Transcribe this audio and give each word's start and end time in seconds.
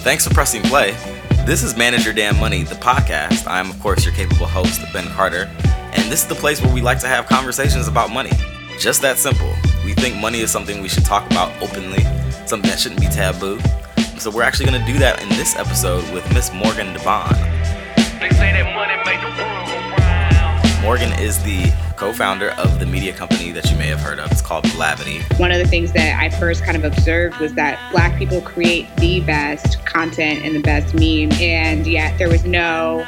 Thanks 0.00 0.26
for 0.26 0.32
pressing 0.32 0.62
play. 0.62 0.92
This 1.44 1.62
is 1.62 1.76
Manage 1.76 2.04
Your 2.04 2.14
Damn 2.14 2.38
Money, 2.38 2.62
the 2.62 2.76
podcast. 2.76 3.46
I 3.46 3.58
am, 3.58 3.68
of 3.68 3.78
course, 3.80 4.04
your 4.04 4.14
capable 4.14 4.46
host, 4.46 4.80
Ben 4.92 5.06
Carter, 5.08 5.50
and 5.92 6.10
this 6.10 6.22
is 6.22 6.26
the 6.26 6.34
place 6.36 6.62
where 6.62 6.72
we 6.72 6.80
like 6.80 7.00
to 7.00 7.08
have 7.08 7.26
conversations 7.26 7.88
about 7.88 8.10
money. 8.10 8.30
Just 8.78 9.02
that 9.02 9.18
simple. 9.18 9.52
We 9.84 9.94
think 9.94 10.16
money 10.16 10.40
is 10.40 10.50
something 10.52 10.80
we 10.80 10.88
should 10.88 11.04
talk 11.04 11.28
about 11.30 11.50
openly, 11.60 12.04
something 12.46 12.70
that 12.70 12.78
shouldn't 12.78 13.00
be 13.00 13.08
taboo. 13.08 13.58
So 14.18 14.30
we're 14.30 14.44
actually 14.44 14.66
going 14.66 14.80
to 14.80 14.92
do 14.92 14.98
that 15.00 15.20
in 15.20 15.28
this 15.30 15.56
episode 15.56 16.04
with 16.14 16.24
Miss 16.32 16.52
Morgan 16.52 16.94
DeBaun. 16.94 17.34
They 18.20 18.30
say 18.30 18.52
that 18.52 18.74
money 18.74 18.96
make 19.04 19.20
the 19.20 19.34
world 19.42 19.68
go 19.68 19.96
round. 19.98 20.82
Morgan 20.82 21.12
is 21.20 21.42
the 21.42 21.72
co-founder 21.98 22.50
of 22.50 22.78
the 22.78 22.86
media 22.86 23.12
company 23.12 23.50
that 23.50 23.68
you 23.68 23.76
may 23.76 23.88
have 23.88 23.98
heard 23.98 24.20
of. 24.20 24.30
It's 24.30 24.40
called 24.40 24.64
Blavity. 24.66 25.20
One 25.40 25.50
of 25.50 25.58
the 25.58 25.66
things 25.66 25.92
that 25.94 26.16
I 26.22 26.30
first 26.30 26.62
kind 26.62 26.76
of 26.76 26.84
observed 26.84 27.38
was 27.38 27.54
that 27.54 27.90
black 27.90 28.16
people 28.16 28.40
create 28.40 28.86
the 28.98 29.20
best 29.22 29.84
content 29.84 30.44
and 30.44 30.54
the 30.54 30.62
best 30.62 30.94
meme, 30.94 31.32
and 31.42 31.84
yet 31.88 32.16
there 32.16 32.28
was 32.28 32.44
no 32.44 33.00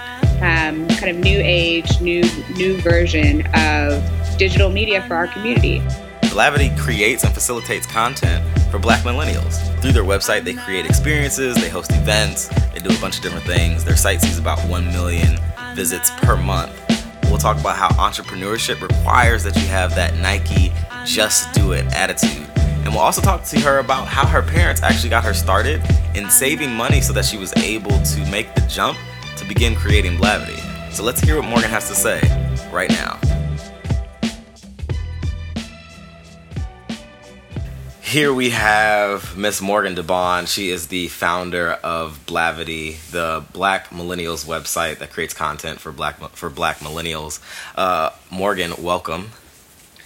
um, 0.43 0.89
kind 0.89 1.09
of 1.09 1.19
new 1.19 1.39
age, 1.41 2.01
new 2.01 2.23
new 2.57 2.80
version 2.80 3.47
of 3.55 4.03
digital 4.37 4.71
media 4.71 5.07
for 5.07 5.15
our 5.15 5.29
community. 5.29 5.79
Blavity 6.23 6.77
creates 6.77 7.23
and 7.23 7.33
facilitates 7.33 7.87
content 7.87 8.45
for 8.71 8.80
black 8.80 9.05
millennials. 9.05 9.59
Through 9.80 9.93
their 9.93 10.05
website, 10.05 10.43
they 10.43 10.55
create 10.55 10.85
experiences, 10.85 11.55
they 11.57 11.69
host 11.69 11.93
events, 11.93 12.49
they 12.73 12.80
do 12.80 12.91
a 12.97 13.01
bunch 13.01 13.19
of 13.19 13.23
different 13.23 13.47
things. 13.47 13.85
Their 13.85 13.97
site 13.97 14.21
sees 14.21 14.38
about 14.38 14.59
1 14.69 14.87
million 14.87 15.38
visits 15.75 16.11
per 16.23 16.37
month. 16.37 16.90
Talk 17.41 17.59
about 17.59 17.77
how 17.77 17.89
entrepreneurship 17.93 18.83
requires 18.83 19.43
that 19.45 19.57
you 19.57 19.67
have 19.69 19.95
that 19.95 20.15
Nike 20.19 20.75
just 21.07 21.51
do 21.55 21.73
it 21.73 21.87
attitude. 21.87 22.47
And 22.57 22.89
we'll 22.89 22.99
also 22.99 23.23
talk 23.23 23.45
to 23.45 23.61
her 23.61 23.79
about 23.79 24.07
how 24.07 24.27
her 24.27 24.43
parents 24.43 24.83
actually 24.83 25.09
got 25.09 25.25
her 25.25 25.33
started 25.33 25.80
in 26.15 26.29
saving 26.29 26.71
money 26.71 27.01
so 27.01 27.15
that 27.15 27.25
she 27.25 27.39
was 27.39 27.57
able 27.57 27.99
to 27.99 28.30
make 28.30 28.55
the 28.55 28.61
jump 28.69 28.99
to 29.38 29.46
begin 29.46 29.74
creating 29.74 30.18
Blavity. 30.18 30.61
So 30.93 31.02
let's 31.02 31.21
hear 31.21 31.37
what 31.37 31.49
Morgan 31.49 31.71
has 31.71 31.88
to 31.88 31.95
say 31.95 32.21
right 32.71 32.91
now. 32.91 33.18
Here 38.11 38.35
we 38.35 38.51
have 38.51 39.37
Miss 39.37 39.61
Morgan 39.61 39.95
DeBaun. 39.95 40.49
She 40.49 40.71
is 40.71 40.89
the 40.89 41.07
founder 41.07 41.71
of 41.71 42.19
Blavity, 42.27 42.99
the 43.13 43.45
Black 43.52 43.91
Millennials 43.91 44.45
website 44.45 44.99
that 44.99 45.13
creates 45.13 45.33
content 45.33 45.79
for 45.79 45.93
Black 45.93 46.19
for 46.30 46.51
Black 46.51 46.79
Millennials. 46.79 47.39
Uh, 47.77 48.11
Morgan, 48.29 48.73
welcome. 48.83 49.30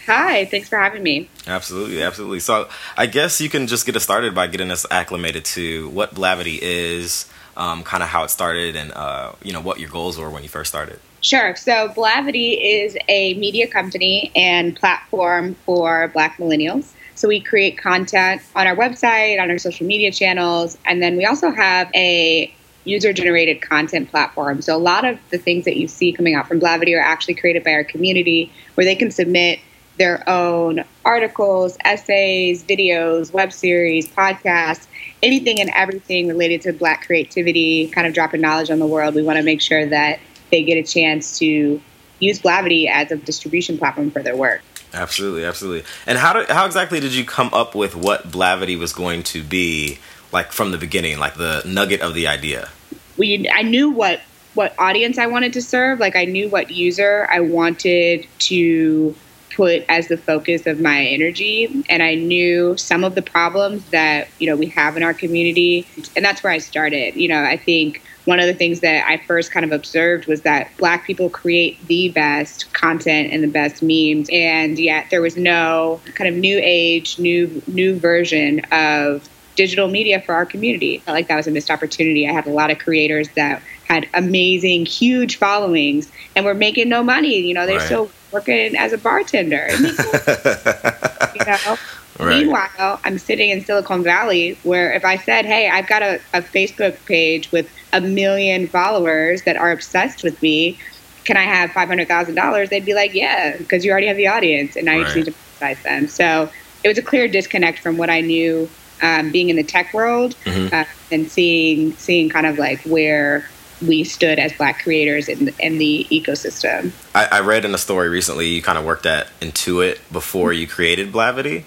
Hi, 0.05 0.45
thanks 0.45 0.69
for 0.69 0.77
having 0.77 1.03
me. 1.03 1.31
Absolutely, 1.47 2.03
absolutely. 2.03 2.41
So 2.41 2.69
I 2.95 3.07
guess 3.07 3.41
you 3.41 3.49
can 3.49 3.69
just 3.69 3.87
get 3.87 3.97
us 3.97 4.03
started 4.03 4.35
by 4.35 4.49
getting 4.49 4.71
us 4.71 4.85
acclimated 4.91 5.47
to 5.47 5.89
what 5.89 6.15
Blavity 6.15 6.59
is, 6.61 7.27
um, 7.57 7.85
kind 7.85 8.03
of 8.03 8.11
how 8.11 8.25
it 8.25 8.29
started, 8.29 8.77
and 8.77 8.93
uh, 8.93 9.33
you 9.43 9.55
know 9.55 9.63
what 9.63 9.81
your 9.81 9.89
goals 9.89 10.19
were 10.19 10.29
when 10.29 10.43
you 10.43 10.51
first 10.51 10.69
started. 10.69 11.01
Sure. 11.23 11.57
So 11.57 11.89
Blavity 11.89 12.59
is 12.61 12.99
a 13.09 13.33
media 13.33 13.67
company 13.67 14.31
and 14.37 14.77
platform 14.77 15.55
for 15.65 16.09
Black 16.09 16.37
millennials. 16.37 16.94
So 17.15 17.29
we 17.29 17.41
create 17.41 17.79
content 17.79 18.43
on 18.55 18.67
our 18.67 18.77
website, 18.77 19.41
on 19.41 19.51
our 19.51 19.59
social 19.59 19.87
media 19.87 20.11
channels, 20.11 20.77
and 20.85 21.03
then 21.03 21.17
we 21.17 21.25
also 21.27 21.51
have 21.51 21.91
a 21.95 22.53
user 22.85 23.13
generated 23.13 23.63
content 23.63 24.11
platform. 24.11 24.61
So 24.61 24.77
a 24.77 24.79
lot 24.79 25.05
of 25.05 25.19
the 25.31 25.39
things 25.39 25.65
that 25.65 25.77
you 25.77 25.89
see 25.89 26.13
coming 26.13 26.35
out 26.35 26.49
from 26.49 26.61
Blavity 26.61 26.97
are 26.97 27.01
actually 27.01 27.35
created 27.35 27.65
by 27.65 27.73
our 27.73 27.85
community 27.85 28.53
where 28.75 28.85
they 28.85 28.95
can 28.95 29.11
submit 29.11 29.61
their 29.97 30.29
own 30.29 30.85
articles, 31.05 31.79
essays, 31.85 32.65
videos, 32.65 33.33
web 33.33 33.53
series, 33.53 34.09
podcasts, 34.09 34.87
anything 35.23 35.61
and 35.61 35.71
everything 35.75 36.27
related 36.29 36.63
to 36.63 36.73
black 36.73 37.07
creativity, 37.07 37.89
kind 37.89 38.07
of 38.07 38.13
dropping 38.13 38.41
knowledge 38.41 38.71
on 38.71 38.81
the 38.81 38.87
world. 38.87 39.15
We 39.15 39.23
want 39.23 39.39
to 39.39 39.45
make 39.45 39.61
sure 39.61 39.87
that 39.87 40.19
they 40.51 40.63
get 40.63 40.77
a 40.77 40.83
chance 40.83 41.39
to 41.39 41.81
use 42.19 42.41
Blavity 42.41 42.89
as 42.89 43.11
a 43.11 43.17
distribution 43.17 43.79
platform 43.79 44.11
for 44.11 44.23
their 44.23 44.37
work. 44.37 44.63
Absolutely, 44.95 45.45
absolutely. 45.45 45.85
And 46.07 46.17
how 46.17 46.33
do, 46.33 46.53
how 46.53 46.65
exactly 46.65 47.01
did 47.01 47.15
you 47.15 47.25
come 47.25 47.51
up 47.53 47.75
with 47.75 47.95
what 47.97 48.31
Blavity 48.31 48.79
was 48.79 48.93
going 48.93 49.25
to 49.25 49.43
be, 49.43 49.99
like 50.33 50.53
from 50.53 50.71
the 50.71 50.79
beginning, 50.79 51.19
like 51.19 51.35
the 51.35 51.63
nugget 51.67 52.01
of 52.01 52.15
the 52.15 52.29
idea? 52.29 52.69
we 53.17 53.49
I 53.53 53.63
knew 53.63 53.91
what 53.91 54.21
what 54.55 54.75
audience 54.79 55.19
I 55.19 55.27
wanted 55.27 55.53
to 55.55 55.63
serve. 55.63 55.99
Like 55.99 56.17
I 56.17 56.25
knew 56.25 56.49
what 56.49 56.71
user 56.71 57.29
I 57.31 57.41
wanted 57.41 58.27
to 58.41 59.15
put 59.57 59.83
as 59.89 60.09
the 60.09 60.17
focus 60.17 60.67
of 60.67 60.81
my 60.81 61.05
energy 61.05 61.85
and 61.89 62.03
I 62.03 62.15
knew 62.15 62.77
some 62.77 63.05
of 63.05 63.15
the 63.15 63.23
problems 63.23 63.87
that, 63.91 64.29
you 64.39 64.49
know, 64.49 64.57
we 64.57 64.69
have 64.71 64.97
in 64.97 65.03
our 65.03 65.15
community 65.15 65.89
and 66.17 66.25
that's 66.25 66.43
where 66.43 66.53
I 66.53 66.59
started. 66.59 67.15
You 67.17 67.29
know, 67.29 67.43
I 67.43 67.57
think 67.57 68.03
one 68.25 68.41
of 68.41 68.47
the 68.47 68.55
things 68.55 68.81
that 68.81 69.05
I 69.07 69.23
first 69.27 69.53
kind 69.53 69.65
of 69.65 69.73
observed 69.73 70.27
was 70.27 70.43
that 70.43 70.71
black 70.79 71.07
people 71.07 71.29
create 71.31 71.87
the 71.87 72.11
best 72.15 72.73
content 72.73 73.33
and 73.33 73.43
the 73.43 73.49
best 73.49 73.83
memes 73.83 74.29
and 74.33 74.79
yet 74.79 75.07
there 75.11 75.21
was 75.23 75.37
no 75.37 76.03
kind 76.15 76.29
of 76.29 76.37
new 76.41 76.59
age, 76.63 77.19
new 77.19 77.63
new 77.67 77.99
version 77.99 78.61
of 78.73 79.29
digital 79.57 79.89
media 79.89 80.21
for 80.21 80.35
our 80.35 80.47
community. 80.47 80.99
I 80.99 81.05
felt 81.05 81.15
like 81.15 81.29
that 81.29 81.37
was 81.37 81.47
a 81.47 81.51
missed 81.53 81.71
opportunity. 81.71 82.29
I 82.29 82.33
had 82.33 82.47
a 82.47 82.51
lot 82.51 82.71
of 82.71 82.79
creators 82.79 83.29
that 83.37 83.63
had 83.87 84.09
amazing, 84.15 84.87
huge 84.87 85.39
followings 85.39 86.11
and 86.35 86.45
were 86.45 86.55
making 86.55 86.89
no 86.89 87.03
money. 87.05 87.39
You 87.39 87.55
know, 87.55 87.67
they're 87.67 87.77
Right. 87.77 87.87
still 87.87 88.13
working 88.35 88.77
as 88.77 88.93
a 88.93 88.99
bartender. 88.99 89.67
It 89.71 89.81
makes 89.81 89.99
no 89.99 90.13
you 91.35 91.45
know. 91.47 91.79
Right. 92.21 92.39
Meanwhile, 92.39 93.01
I'm 93.05 93.19
sitting 93.19 93.51
in 93.51 93.65
Silicon 93.65 94.05
Valley 94.05 94.57
where 94.63 94.93
if 94.93 95.05
I 95.05 95.17
said, 95.17 95.47
hey, 95.47 95.69
I've 95.69 95.89
got 95.89 96.03
a, 96.03 96.21
a 96.33 96.43
Facebook 96.43 96.97
page 97.07 97.51
with 97.51 97.69
a 97.93 98.01
million 98.01 98.69
followers 98.69 99.43
that 99.43 99.57
are 99.57 99.73
obsessed 99.73 100.23
with 100.23 100.41
me, 100.41 100.79
can 101.25 101.37
I 101.37 101.43
have 101.43 101.71
$500,000? 101.71 102.69
They'd 102.69 102.85
be 102.85 102.95
like, 102.95 103.15
yeah, 103.15 103.57
because 103.57 103.85
you 103.85 103.91
already 103.91 104.07
have 104.07 104.17
the 104.17 104.29
audience 104.29 104.77
and 104.77 104.85
now 104.87 104.95
you 104.95 105.05
just 105.05 105.17
need 105.17 105.25
to 105.27 105.35
monetize 105.61 105.83
them. 105.83 106.07
So 106.07 106.51
it 106.85 106.89
was 106.89 106.99
a 106.99 107.03
clear 107.03 107.27
disconnect 107.27 107.81
from 107.81 107.97
what 107.97 108.11
I 108.11 108.21
knew 108.21 108.69
um, 109.03 109.33
being 109.33 109.49
in 109.49 109.57
the 109.57 109.65
tech 109.65 109.93
world 109.93 110.37
Mhm. 110.45 110.73
uh, 110.73 110.85
and 111.11 111.29
seeing, 111.31 111.93
seeing 111.97 112.29
kind 112.29 112.47
of 112.47 112.59
like 112.59 112.81
where 112.83 113.49
we 113.83 114.05
stood 114.05 114.39
as 114.39 114.53
black 114.53 114.83
creators 114.83 115.29
in, 115.29 115.49
in 115.59 115.79
the 115.79 116.07
ecosystem. 116.11 116.93
I, 117.15 117.27
I 117.27 117.41
read 117.41 117.65
in 117.65 117.75
a 117.75 117.79
story 117.79 118.09
recently 118.09 118.49
you 118.49 118.63
kind 118.63 118.79
of 118.79 118.85
worked 118.85 119.07
at 119.07 119.29
Intuit 119.41 119.99
before 120.13 120.53
you 120.53 120.67
created 120.67 121.13
Blavity. 121.13 121.65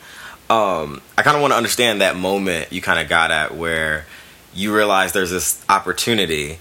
Um, 0.49 1.01
I 1.17 1.23
kind 1.23 1.35
of 1.35 1.41
want 1.41 1.51
to 1.51 1.57
understand 1.57 2.01
that 2.01 2.15
moment 2.15 2.71
you 2.71 2.81
kind 2.81 2.99
of 2.99 3.09
got 3.09 3.31
at 3.31 3.55
where 3.55 4.05
you 4.53 4.73
realized 4.75 5.13
there's 5.13 5.31
this 5.31 5.63
opportunity 5.69 6.59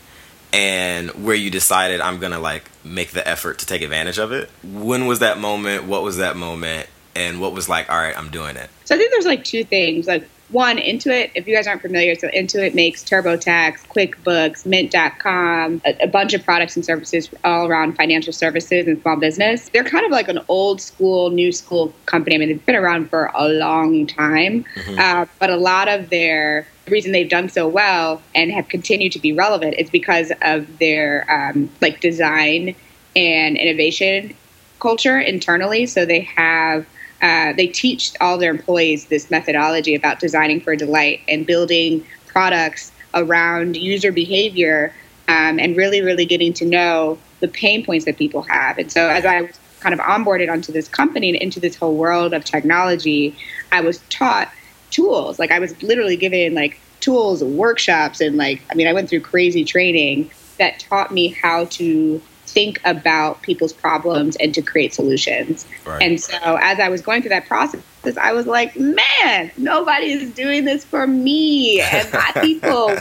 and 0.53 1.11
where 1.11 1.35
you 1.35 1.51
decided 1.51 2.01
I'm 2.01 2.19
gonna 2.19 2.39
like 2.41 2.71
make 2.85 3.11
the 3.11 3.27
effort 3.27 3.59
to 3.61 3.67
take 3.67 3.83
advantage 3.83 4.19
of 4.19 4.33
it. 4.33 4.51
When 4.62 5.06
was 5.06 5.21
that 5.21 5.39
moment? 5.39 5.85
What 5.85 6.03
was 6.03 6.17
that 6.19 6.37
moment? 6.37 6.89
And 7.15 7.41
what 7.41 7.53
was 7.53 7.69
like, 7.69 7.91
all 7.91 7.97
right, 7.97 8.17
I'm 8.17 8.31
doing 8.31 8.56
it. 8.56 8.69
So 8.85 8.95
I 8.95 8.99
think 8.99 9.11
there's 9.11 9.27
like 9.27 9.45
two 9.45 9.65
things. 9.65 10.06
Like 10.06 10.29
one, 10.49 10.77
Intuit, 10.77 11.33
if 11.34 11.49
you 11.49 11.55
guys 11.57 11.67
aren't 11.67 11.83
familiar, 11.83 12.15
so 12.15 12.29
Intuit 12.29 12.75
makes 12.75 13.03
TurboTax, 13.03 13.87
QuickBooks, 13.89 14.65
Mint.com, 14.65 15.83
a, 15.84 16.05
a 16.05 16.07
bunch 16.07 16.34
of 16.34 16.45
products 16.45 16.77
and 16.77 16.84
services 16.84 17.29
all 17.43 17.67
around 17.67 17.97
financial 17.97 18.33
services 18.33 18.87
and 18.87 19.01
small 19.03 19.17
business. 19.17 19.69
They're 19.71 19.85
kind 19.85 20.05
of 20.05 20.12
like 20.12 20.29
an 20.29 20.39
old 20.49 20.81
school, 20.81 21.31
new 21.31 21.51
school 21.51 21.93
company. 22.06 22.37
I 22.37 22.39
mean, 22.39 22.49
they've 22.49 22.67
been 22.67 22.77
around 22.77 23.11
for 23.11 23.31
a 23.35 23.49
long 23.49 24.06
time, 24.06 24.65
uh, 24.99 25.27
but 25.41 25.51
a 25.51 25.56
lot 25.56 25.89
of 25.89 26.11
their 26.11 26.67
the 26.85 26.93
reason 26.93 27.11
they've 27.11 27.29
done 27.29 27.49
so 27.49 27.67
well 27.67 28.23
and 28.33 28.53
have 28.53 28.69
continued 28.69 29.11
to 29.11 29.19
be 29.19 29.33
relevant 29.33 29.75
is 29.77 29.91
because 29.91 30.31
of 30.43 30.79
their 30.79 31.27
um, 31.29 31.69
like 31.81 32.01
design 32.01 32.77
and 33.17 33.56
innovation 33.56 34.37
culture 34.79 35.19
internally. 35.19 35.87
So 35.87 36.06
they 36.06 36.21
have 36.21 36.87
uh, 37.22 37.53
they 37.54 37.66
teach 37.66 38.12
all 38.21 38.38
their 38.38 38.50
employees 38.50 39.06
this 39.06 39.31
methodology 39.31 39.94
about 39.94 40.21
designing 40.21 40.60
for 40.60 40.77
delight 40.77 41.21
and 41.28 41.47
building 41.47 42.06
products 42.27 42.93
around 43.14 43.76
user 43.76 44.12
behavior 44.12 44.93
um, 45.29 45.58
and 45.58 45.76
really, 45.76 46.02
really 46.02 46.26
getting 46.26 46.52
to 46.55 46.64
know 46.64 47.19
the 47.41 47.49
pain 47.49 47.85
points 47.85 48.05
that 48.05 48.17
people 48.17 48.43
have. 48.43 48.79
And 48.79 48.91
so 48.93 49.08
as 49.08 49.25
I 49.25 49.43
was 49.43 49.58
kind 49.81 49.94
of 49.94 50.00
onboarded 50.00 50.50
onto 50.50 50.73
this 50.73 50.88
company 50.88 51.29
and 51.31 51.38
into 51.38 51.61
this 51.61 51.76
whole 51.76 51.96
world 51.96 52.35
of 52.35 52.44
technology, 52.44 53.37
I 53.73 53.81
was 53.81 53.99
taught 54.11 54.50
tools. 54.91 55.38
Like 55.38 55.50
I 55.50 55.58
was 55.58 55.81
literally 55.82 56.17
given 56.17 56.55
like 56.55 56.81
tools 57.00 57.43
workshops 57.44 58.20
and 58.20 58.37
like 58.37 58.62
I 58.70 58.75
mean 58.75 58.87
I 58.87 58.93
went 58.93 59.08
through 59.08 59.20
crazy 59.20 59.64
training 59.64 60.31
that 60.58 60.81
taught 60.81 61.12
me 61.12 61.29
how 61.29 61.67
to 61.67 62.20
think 62.56 62.81
about 62.87 63.43
people's 63.43 63.75
problems 63.75 64.35
and 64.37 64.55
to 64.55 64.62
create 64.62 64.94
solutions. 64.94 65.67
Right. 65.85 66.03
And 66.03 66.19
so 66.19 66.38
as 66.41 66.81
I 66.81 66.88
was 66.88 67.03
going 67.03 67.20
through 67.20 67.29
that 67.29 67.47
process, 67.47 67.82
I 68.17 68.32
was 68.32 68.47
like, 68.47 68.75
man, 68.79 69.50
nobody 69.58 70.12
is 70.12 70.31
doing 70.32 70.64
this 70.64 70.82
for 70.82 71.06
me 71.06 71.82
and 71.82 72.11
my 72.14 72.32
people. 72.41 72.97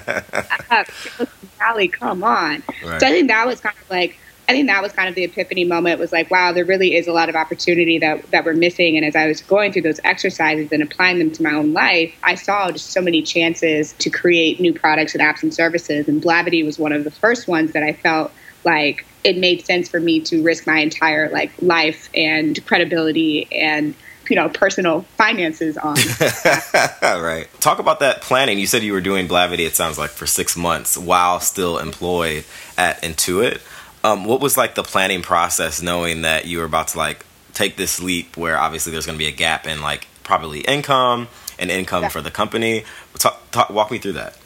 Uh, 0.69 0.83
Valley, 1.57 1.87
come 1.87 2.21
on. 2.21 2.63
Right. 2.83 2.99
So 2.99 3.07
I 3.07 3.11
think 3.11 3.29
that 3.29 3.47
was 3.47 3.61
kind 3.61 3.77
of 3.81 3.89
like 3.89 4.17
I 4.49 4.51
think 4.51 4.67
that 4.67 4.83
was 4.83 4.91
kind 4.91 5.07
of 5.07 5.15
the 5.15 5.23
epiphany 5.23 5.63
moment. 5.63 6.01
Was 6.01 6.11
like, 6.11 6.29
wow, 6.29 6.51
there 6.51 6.65
really 6.65 6.93
is 6.93 7.07
a 7.07 7.13
lot 7.13 7.29
of 7.29 7.35
opportunity 7.35 7.97
that, 7.99 8.29
that 8.31 8.45
we're 8.45 8.53
missing. 8.53 8.95
And 8.97 9.03
as 9.03 9.15
I 9.15 9.25
was 9.25 9.41
going 9.41 9.71
through 9.71 9.83
those 9.83 9.99
exercises 10.03 10.71
and 10.71 10.83
applying 10.83 11.17
them 11.17 11.31
to 11.31 11.41
my 11.41 11.51
own 11.51 11.73
life, 11.73 12.13
I 12.23 12.35
saw 12.35 12.69
just 12.71 12.91
so 12.91 13.01
many 13.01 13.23
chances 13.23 13.93
to 13.93 14.09
create 14.11 14.59
new 14.59 14.71
products 14.71 15.15
and 15.15 15.23
apps 15.23 15.41
and 15.41 15.51
services. 15.51 16.07
And 16.07 16.21
Blavity 16.21 16.63
was 16.63 16.77
one 16.77 16.91
of 16.91 17.05
the 17.05 17.09
first 17.09 17.47
ones 17.47 17.71
that 17.71 17.81
I 17.81 17.93
felt 17.93 18.31
like 18.65 19.03
it 19.25 19.37
made 19.37 19.65
sense 19.65 19.89
for 19.89 19.99
me 19.99 20.21
to 20.21 20.43
risk 20.43 20.67
my 20.67 20.77
entire 20.77 21.29
like 21.29 21.51
life 21.59 22.09
and 22.13 22.63
credibility 22.67 23.47
and 23.51 23.95
you 24.29 24.35
know 24.35 24.47
personal 24.47 25.01
finances 25.17 25.77
on. 25.77 25.97
Right. 27.01 27.47
Talk 27.59 27.79
about 27.79 28.01
that 28.01 28.21
planning. 28.21 28.59
You 28.59 28.67
said 28.67 28.83
you 28.83 28.93
were 28.93 29.01
doing 29.01 29.27
blavity 29.27 29.65
it 29.65 29.75
sounds 29.75 29.97
like 29.97 30.11
for 30.11 30.27
six 30.27 30.55
months 30.55 30.97
while 30.97 31.39
still 31.39 31.79
employed 31.79 32.45
at 32.77 33.01
intuit. 33.01 33.61
Um, 34.03 34.25
what 34.25 34.41
was 34.41 34.57
like 34.57 34.75
the 34.75 34.83
planning 34.83 35.23
process 35.23 35.81
knowing 35.81 36.21
that 36.21 36.45
you 36.45 36.59
were 36.59 36.65
about 36.65 36.89
to 36.89 36.97
like 36.99 37.25
take 37.53 37.77
this 37.77 37.99
leap 37.99 38.37
where 38.37 38.57
obviously 38.57 38.91
there's 38.91 39.05
going 39.07 39.17
to 39.17 39.23
be 39.23 39.27
a 39.27 39.35
gap 39.35 39.65
in 39.65 39.81
like 39.81 40.07
probably 40.23 40.59
income 40.61 41.27
and 41.57 41.71
income 41.71 42.03
yeah. 42.03 42.09
for 42.09 42.21
the 42.21 42.31
company? 42.31 42.83
Talk, 43.17 43.51
talk, 43.51 43.69
walk 43.71 43.89
me 43.89 43.97
through 43.97 44.13
that 44.13 44.37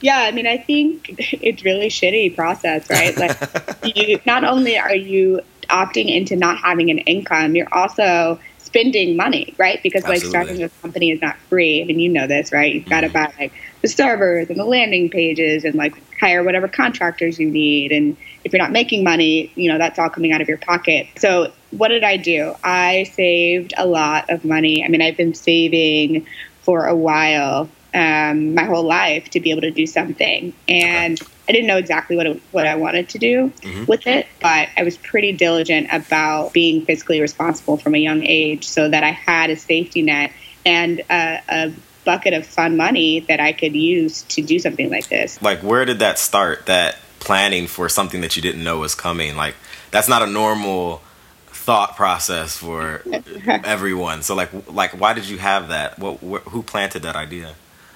yeah, 0.00 0.20
I 0.20 0.32
mean, 0.32 0.46
I 0.46 0.58
think 0.58 1.14
it's 1.18 1.64
really 1.64 1.88
shitty 1.88 2.34
process, 2.34 2.88
right? 2.88 3.16
Like, 3.16 3.36
you 3.96 4.20
not 4.26 4.44
only 4.44 4.78
are 4.78 4.94
you 4.94 5.40
opting 5.68 6.14
into 6.14 6.36
not 6.36 6.58
having 6.58 6.90
an 6.90 6.98
income, 6.98 7.54
you're 7.54 7.72
also 7.72 8.40
spending 8.58 9.16
money, 9.16 9.54
right? 9.58 9.82
Because 9.82 10.04
Absolutely. 10.04 10.28
like 10.28 10.30
starting 10.30 10.62
a 10.62 10.68
company 10.80 11.10
is 11.10 11.20
not 11.20 11.36
free. 11.48 11.82
I 11.82 11.84
mean, 11.84 11.98
you 11.98 12.08
know 12.08 12.26
this, 12.26 12.52
right? 12.52 12.72
You've 12.72 12.86
got 12.86 13.00
to 13.00 13.08
mm-hmm. 13.08 13.14
buy 13.14 13.34
like 13.38 13.52
the 13.82 13.88
servers 13.88 14.48
and 14.48 14.58
the 14.58 14.64
landing 14.64 15.10
pages 15.10 15.64
and 15.64 15.74
like 15.74 15.94
hire 16.18 16.44
whatever 16.44 16.68
contractors 16.68 17.38
you 17.38 17.50
need. 17.50 17.90
And 17.90 18.16
if 18.44 18.52
you're 18.52 18.62
not 18.62 18.72
making 18.72 19.02
money, 19.02 19.52
you 19.56 19.70
know, 19.70 19.78
that's 19.78 19.98
all 19.98 20.08
coming 20.08 20.32
out 20.32 20.40
of 20.40 20.48
your 20.48 20.58
pocket. 20.58 21.08
So 21.16 21.52
what 21.72 21.88
did 21.88 22.04
I 22.04 22.16
do? 22.16 22.54
I 22.62 23.04
saved 23.14 23.74
a 23.76 23.86
lot 23.86 24.30
of 24.30 24.44
money. 24.44 24.84
I 24.84 24.88
mean, 24.88 25.02
I've 25.02 25.16
been 25.16 25.34
saving 25.34 26.26
for 26.62 26.86
a 26.86 26.94
while 26.94 27.68
um, 27.94 28.54
my 28.54 28.64
whole 28.64 28.84
life 28.84 29.30
to 29.30 29.40
be 29.40 29.50
able 29.50 29.62
to 29.62 29.70
do 29.70 29.86
something. 29.86 30.52
And 30.68 31.20
I 31.48 31.52
didn't 31.52 31.66
know 31.66 31.78
exactly 31.78 32.16
what 32.16 32.26
it, 32.26 32.42
what 32.52 32.66
I 32.66 32.76
wanted 32.76 33.08
to 33.10 33.18
do 33.18 33.52
mm-hmm. 33.60 33.86
with 33.86 34.06
it, 34.06 34.26
but 34.40 34.68
I 34.76 34.82
was 34.84 34.96
pretty 34.96 35.32
diligent 35.32 35.88
about 35.92 36.52
being 36.52 36.86
fiscally 36.86 37.20
responsible 37.20 37.76
from 37.76 37.94
a 37.94 37.98
young 37.98 38.22
age, 38.22 38.68
so 38.68 38.88
that 38.88 39.02
I 39.02 39.10
had 39.10 39.50
a 39.50 39.56
safety 39.56 40.02
net 40.02 40.32
and 40.64 41.00
a, 41.10 41.42
a 41.48 41.72
bucket 42.04 42.34
of 42.34 42.46
fun 42.46 42.76
money 42.76 43.20
that 43.20 43.40
I 43.40 43.52
could 43.52 43.74
use 43.74 44.22
to 44.22 44.42
do 44.42 44.58
something 44.58 44.90
like 44.90 45.08
this. 45.08 45.40
Like, 45.42 45.60
where 45.60 45.84
did 45.84 45.98
that 45.98 46.18
start? 46.18 46.66
That 46.66 46.96
planning 47.18 47.66
for 47.66 47.88
something 47.88 48.20
that 48.22 48.36
you 48.36 48.42
didn't 48.42 48.64
know 48.64 48.78
was 48.78 48.94
coming. 48.94 49.36
Like, 49.36 49.54
that's 49.90 50.08
not 50.08 50.22
a 50.22 50.26
normal 50.26 51.02
thought 51.48 51.96
process 51.96 52.56
for 52.56 53.02
everyone. 53.46 54.22
So, 54.22 54.34
like, 54.34 54.50
like, 54.68 54.98
why 54.98 55.12
did 55.12 55.28
you 55.28 55.38
have 55.38 55.68
that? 55.68 55.98
What, 55.98 56.18
wh- 56.18 56.48
who 56.50 56.62
planted 56.62 57.02
that 57.02 57.16
idea? 57.16 57.54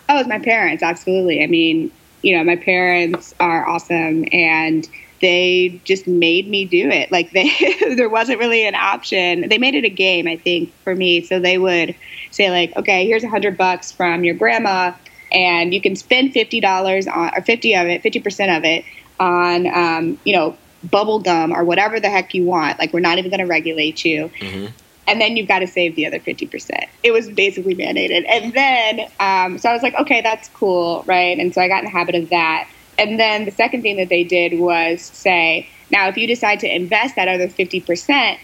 Oh, 0.09 0.19
it's 0.19 0.29
my 0.29 0.39
parents, 0.39 0.83
absolutely. 0.83 1.43
I 1.43 1.47
mean, 1.47 1.91
you 2.23 2.37
know, 2.37 2.45
my 2.45 2.57
parents 2.57 3.35
are 3.41 3.67
awesome 3.67 4.25
and 4.33 4.89
they 5.21 5.81
just 5.85 6.07
made 6.07 6.49
me 6.49 6.65
do 6.65 6.89
it. 6.89 7.11
Like 7.11 7.31
they 7.33 7.51
there 7.97 8.09
wasn't 8.09 8.39
really 8.39 8.67
an 8.67 8.75
option. 8.75 9.49
They 9.49 9.59
made 9.59 9.75
it 9.75 9.85
a 9.85 9.91
game, 9.91 10.27
I 10.27 10.37
think, 10.37 10.73
for 10.85 10.95
me. 10.95 11.25
So 11.25 11.41
they 11.41 11.59
would 11.59 11.95
say 12.31 12.51
like, 12.51 12.77
"Okay, 12.77 13.07
here's 13.07 13.23
a 13.23 13.27
100 13.27 13.57
bucks 13.57 13.93
from 13.93 14.25
your 14.25 14.35
grandma 14.35 14.93
and 15.33 15.73
you 15.73 15.81
can 15.81 15.97
spend 15.97 16.33
$50 16.33 17.07
on 17.09 17.31
or 17.37 17.43
50 17.43 17.75
of 17.75 17.87
it, 17.87 18.03
50% 18.03 18.57
of 18.57 18.65
it 18.65 18.85
on 19.19 19.67
um, 19.67 20.19
you 20.25 20.35
know, 20.35 20.57
bubble 20.83 21.21
gum 21.21 21.53
or 21.53 21.65
whatever 21.65 21.99
the 22.01 22.11
heck 22.11 22.35
you 22.35 22.45
want. 22.45 22.79
Like 22.79 22.93
we're 22.93 23.01
not 23.01 23.19
even 23.19 23.31
going 23.31 23.41
to 23.41 23.47
regulate 23.47 24.05
you. 24.05 24.31
Mm-hmm 24.41 24.67
and 25.07 25.21
then 25.21 25.37
you've 25.37 25.49
got 25.49 25.59
to 25.61 25.67
save 25.67 25.97
the 25.97 26.07
other 26.07 26.19
50%. 26.19 26.71
It 27.03 27.11
was 27.13 27.29
basically 27.29 27.75
mandated. 27.75 28.25
And 28.29 28.53
then, 28.55 29.01
um, 29.21 29.59
so 29.59 29.69
I 29.69 29.73
was 29.73 29.83
like, 29.83 29.95
okay, 29.97 30.21
that's 30.23 30.49
cool, 30.51 31.05
right? 31.07 31.39
And 31.39 31.53
so 31.53 31.61
I 31.61 31.69
got 31.69 31.81
in 31.81 31.85
the 31.85 31.91
habit 31.91 32.15
of 32.15 32.31
that. 32.31 32.69
And 32.99 33.19
then 33.19 33.45
the 33.45 33.51
second 33.51 33.83
thing 33.83 33.97
that 33.97 34.09
they 34.09 34.25
did 34.25 34.59
was 34.59 35.03
say, 35.03 35.69
now 35.91 36.09
if 36.09 36.17
you 36.17 36.27
decide 36.27 36.61
to 36.61 36.75
invest 36.75 37.17
that 37.17 37.29
other 37.29 37.49
50%, 37.49 38.39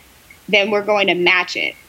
then 0.49 0.71
we're 0.71 0.85
going 0.85 1.07
to 1.07 1.15
match 1.15 1.57
it. 1.57 1.75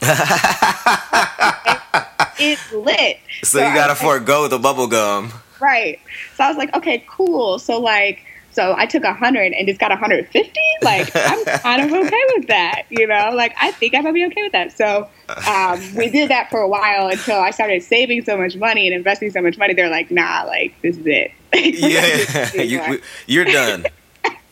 it's 2.38 2.72
lit. 2.72 3.18
So, 3.42 3.58
so 3.58 3.66
you 3.66 3.74
got 3.74 3.88
to 3.88 3.94
forego 3.94 4.48
the 4.48 4.58
bubble 4.58 4.86
gum. 4.86 5.32
Right. 5.60 6.00
So 6.36 6.44
I 6.44 6.48
was 6.48 6.56
like, 6.56 6.74
okay, 6.74 7.04
cool. 7.08 7.58
So 7.58 7.80
like, 7.80 8.24
so 8.52 8.74
I 8.76 8.84
took 8.84 9.02
100 9.02 9.52
and 9.54 9.66
just 9.66 9.80
got 9.80 9.90
150. 9.90 10.60
Like, 10.82 11.10
I'm 11.14 11.44
kind 11.60 11.82
of 11.82 11.92
okay 11.92 12.24
with 12.36 12.48
that, 12.48 12.82
you 12.90 13.06
know? 13.06 13.30
Like, 13.32 13.54
I 13.60 13.70
think 13.72 13.94
I 13.94 14.00
might 14.00 14.12
be 14.12 14.26
okay 14.26 14.42
with 14.42 14.52
that. 14.52 14.76
So 14.76 15.08
um, 15.48 15.94
we 15.96 16.10
did 16.10 16.30
that 16.30 16.50
for 16.50 16.60
a 16.60 16.68
while 16.68 17.08
until 17.08 17.40
I 17.40 17.50
started 17.50 17.82
saving 17.82 18.24
so 18.24 18.36
much 18.36 18.56
money 18.56 18.86
and 18.86 18.94
investing 18.94 19.30
so 19.30 19.40
much 19.40 19.56
money. 19.56 19.72
They're 19.72 19.90
like, 19.90 20.10
nah, 20.10 20.44
like, 20.44 20.74
this 20.82 20.98
is 20.98 21.06
it. 21.06 21.32
yeah, 21.54 22.62
you, 23.26 23.40
are 23.40 23.44
done. 23.44 23.86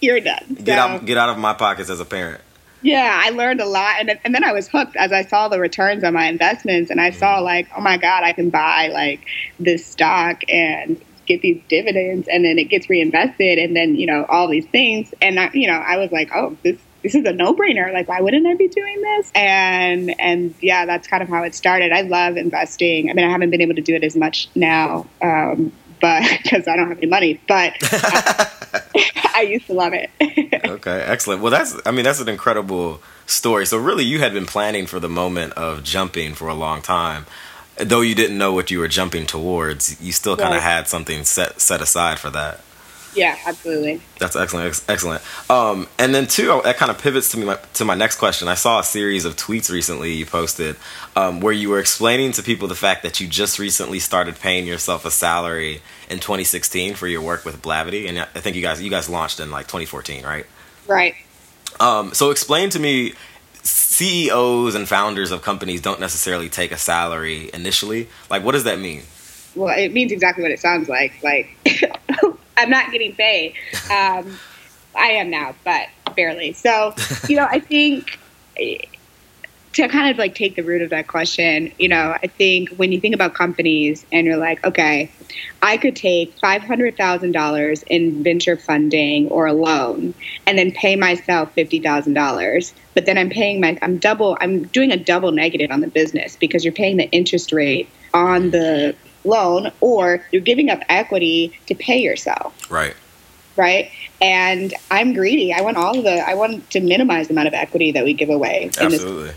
you're 0.00 0.20
done. 0.20 0.56
Get, 0.62 0.78
out, 0.78 1.04
get 1.04 1.18
out 1.18 1.28
of 1.28 1.38
my 1.38 1.52
pockets 1.52 1.90
as 1.90 2.00
a 2.00 2.04
parent. 2.06 2.40
Yeah, 2.82 3.20
I 3.22 3.28
learned 3.30 3.60
a 3.60 3.66
lot, 3.66 3.96
and 3.98 4.18
and 4.24 4.34
then 4.34 4.42
I 4.42 4.52
was 4.52 4.66
hooked 4.66 4.96
as 4.96 5.12
I 5.12 5.22
saw 5.22 5.48
the 5.48 5.60
returns 5.60 6.02
on 6.02 6.14
my 6.14 6.26
investments, 6.26 6.90
and 6.90 6.98
I 6.98 7.10
saw 7.10 7.36
mm-hmm. 7.36 7.44
like, 7.44 7.68
oh 7.76 7.80
my 7.82 7.98
god, 7.98 8.24
I 8.24 8.32
can 8.32 8.48
buy 8.48 8.88
like 8.88 9.20
this 9.58 9.84
stock 9.84 10.42
and 10.48 10.98
get 11.30 11.42
these 11.42 11.62
dividends 11.68 12.26
and 12.26 12.44
then 12.44 12.58
it 12.58 12.64
gets 12.64 12.90
reinvested 12.90 13.58
and 13.58 13.76
then 13.76 13.94
you 13.94 14.06
know 14.06 14.26
all 14.28 14.48
these 14.48 14.66
things. 14.66 15.14
And 15.22 15.38
I, 15.38 15.50
you 15.52 15.68
know 15.68 15.78
I 15.78 15.96
was 15.96 16.10
like 16.10 16.30
oh 16.34 16.56
this 16.62 16.76
this 17.02 17.14
is 17.14 17.24
a 17.24 17.32
no-brainer. 17.32 17.92
Like 17.92 18.08
why 18.08 18.20
wouldn't 18.20 18.46
I 18.46 18.54
be 18.54 18.68
doing 18.68 19.00
this? 19.00 19.30
And 19.34 20.14
and 20.20 20.54
yeah 20.60 20.86
that's 20.86 21.06
kind 21.06 21.22
of 21.22 21.28
how 21.28 21.44
it 21.44 21.54
started. 21.54 21.92
I 21.92 22.02
love 22.02 22.36
investing. 22.36 23.10
I 23.10 23.14
mean 23.14 23.24
I 23.24 23.30
haven't 23.30 23.50
been 23.50 23.60
able 23.60 23.76
to 23.76 23.82
do 23.82 23.94
it 23.94 24.02
as 24.02 24.16
much 24.16 24.48
now 24.54 25.06
um, 25.22 25.72
but 26.00 26.22
because 26.42 26.66
I 26.66 26.76
don't 26.76 26.88
have 26.88 26.98
any 26.98 27.06
money 27.06 27.40
but 27.46 27.74
I, 27.80 28.50
I 29.36 29.42
used 29.42 29.66
to 29.66 29.74
love 29.74 29.92
it. 29.94 30.10
Okay 30.70 31.02
excellent. 31.06 31.42
Well 31.42 31.50
that's 31.50 31.76
I 31.86 31.90
mean 31.90 32.04
that's 32.04 32.20
an 32.20 32.28
incredible 32.28 33.00
story. 33.26 33.66
So 33.66 33.78
really 33.78 34.04
you 34.04 34.18
had 34.18 34.32
been 34.32 34.46
planning 34.46 34.86
for 34.86 35.00
the 35.00 35.08
moment 35.08 35.52
of 35.54 35.84
jumping 35.84 36.34
for 36.34 36.48
a 36.48 36.54
long 36.54 36.82
time 36.82 37.26
though 37.84 38.00
you 38.00 38.14
didn't 38.14 38.38
know 38.38 38.52
what 38.52 38.70
you 38.70 38.78
were 38.78 38.88
jumping 38.88 39.26
towards, 39.26 40.00
you 40.00 40.12
still 40.12 40.36
kind 40.36 40.54
of 40.54 40.62
right. 40.62 40.76
had 40.76 40.88
something 40.88 41.24
set 41.24 41.60
set 41.60 41.80
aside 41.80 42.18
for 42.18 42.30
that. 42.30 42.60
Yeah, 43.14 43.36
absolutely. 43.44 44.00
That's 44.18 44.36
excellent, 44.36 44.84
excellent. 44.88 45.22
Um, 45.50 45.88
and 45.98 46.14
then 46.14 46.26
two, 46.26 46.60
that 46.62 46.76
kind 46.76 46.90
of 46.90 46.98
pivots 46.98 47.30
to 47.32 47.38
me 47.38 47.44
my, 47.44 47.58
to 47.74 47.84
my 47.84 47.94
next 47.94 48.16
question. 48.18 48.46
I 48.46 48.54
saw 48.54 48.78
a 48.78 48.84
series 48.84 49.24
of 49.24 49.34
tweets 49.34 49.70
recently 49.70 50.12
you 50.12 50.26
posted 50.26 50.76
um, 51.16 51.40
where 51.40 51.52
you 51.52 51.70
were 51.70 51.80
explaining 51.80 52.32
to 52.32 52.42
people 52.42 52.68
the 52.68 52.76
fact 52.76 53.02
that 53.02 53.20
you 53.20 53.26
just 53.26 53.58
recently 53.58 53.98
started 53.98 54.38
paying 54.38 54.66
yourself 54.66 55.04
a 55.04 55.10
salary 55.10 55.82
in 56.08 56.20
2016 56.20 56.94
for 56.94 57.08
your 57.08 57.20
work 57.20 57.44
with 57.44 57.60
Blavity, 57.60 58.08
and 58.08 58.20
I 58.20 58.40
think 58.40 58.54
you 58.54 58.62
guys 58.62 58.80
you 58.80 58.90
guys 58.90 59.08
launched 59.08 59.40
in 59.40 59.50
like 59.50 59.66
2014, 59.66 60.24
right? 60.24 60.46
Right. 60.86 61.14
Um, 61.80 62.14
so 62.14 62.30
explain 62.30 62.70
to 62.70 62.78
me 62.78 63.14
CEOs 63.62 64.74
and 64.74 64.88
founders 64.88 65.30
of 65.30 65.42
companies 65.42 65.80
don't 65.80 66.00
necessarily 66.00 66.48
take 66.48 66.72
a 66.72 66.78
salary 66.78 67.50
initially. 67.52 68.08
Like, 68.30 68.44
what 68.44 68.52
does 68.52 68.64
that 68.64 68.78
mean? 68.78 69.02
Well, 69.54 69.76
it 69.76 69.92
means 69.92 70.12
exactly 70.12 70.42
what 70.42 70.52
it 70.52 70.60
sounds 70.60 70.88
like. 70.88 71.22
Like, 71.22 71.50
I'm 72.56 72.70
not 72.70 72.92
getting 72.92 73.14
paid. 73.14 73.54
Um, 73.90 74.38
I 74.94 75.08
am 75.12 75.30
now, 75.30 75.54
but 75.64 75.88
barely. 76.14 76.52
So, 76.52 76.94
you 77.28 77.36
know, 77.36 77.46
I 77.48 77.58
think 77.58 78.18
to 79.72 79.86
kind 79.88 80.10
of 80.10 80.18
like 80.18 80.34
take 80.34 80.56
the 80.56 80.62
root 80.62 80.82
of 80.82 80.90
that 80.90 81.06
question, 81.06 81.72
you 81.78 81.88
know, 81.88 82.16
I 82.20 82.26
think 82.26 82.70
when 82.70 82.90
you 82.90 83.00
think 83.00 83.14
about 83.14 83.34
companies 83.34 84.04
and 84.10 84.26
you're 84.26 84.36
like, 84.36 84.64
okay, 84.64 85.10
I 85.62 85.76
could 85.76 85.94
take 85.94 86.36
$500,000 86.40 87.84
in 87.86 88.22
venture 88.22 88.56
funding 88.56 89.28
or 89.28 89.46
a 89.46 89.52
loan 89.52 90.14
and 90.46 90.58
then 90.58 90.72
pay 90.72 90.96
myself 90.96 91.54
$50,000. 91.54 92.72
But 92.94 93.06
then 93.06 93.16
I'm 93.16 93.30
paying 93.30 93.60
my, 93.60 93.78
I'm 93.80 93.98
double, 93.98 94.36
I'm 94.40 94.64
doing 94.64 94.90
a 94.90 94.96
double 94.96 95.30
negative 95.30 95.70
on 95.70 95.80
the 95.80 95.88
business 95.88 96.36
because 96.36 96.64
you're 96.64 96.74
paying 96.74 96.96
the 96.96 97.08
interest 97.10 97.52
rate 97.52 97.88
on 98.12 98.50
the 98.50 98.96
loan 99.24 99.70
or 99.80 100.24
you're 100.32 100.42
giving 100.42 100.68
up 100.70 100.80
equity 100.88 101.56
to 101.66 101.76
pay 101.76 102.00
yourself. 102.00 102.68
Right. 102.70 102.96
Right. 103.56 103.92
And 104.20 104.74
I'm 104.90 105.12
greedy. 105.12 105.52
I 105.52 105.60
want 105.60 105.76
all 105.76 105.96
of 105.96 106.04
the, 106.04 106.18
I 106.26 106.34
want 106.34 106.70
to 106.70 106.80
minimize 106.80 107.28
the 107.28 107.34
amount 107.34 107.48
of 107.48 107.54
equity 107.54 107.92
that 107.92 108.04
we 108.04 108.14
give 108.14 108.30
away. 108.30 108.70
Absolutely 108.78 109.32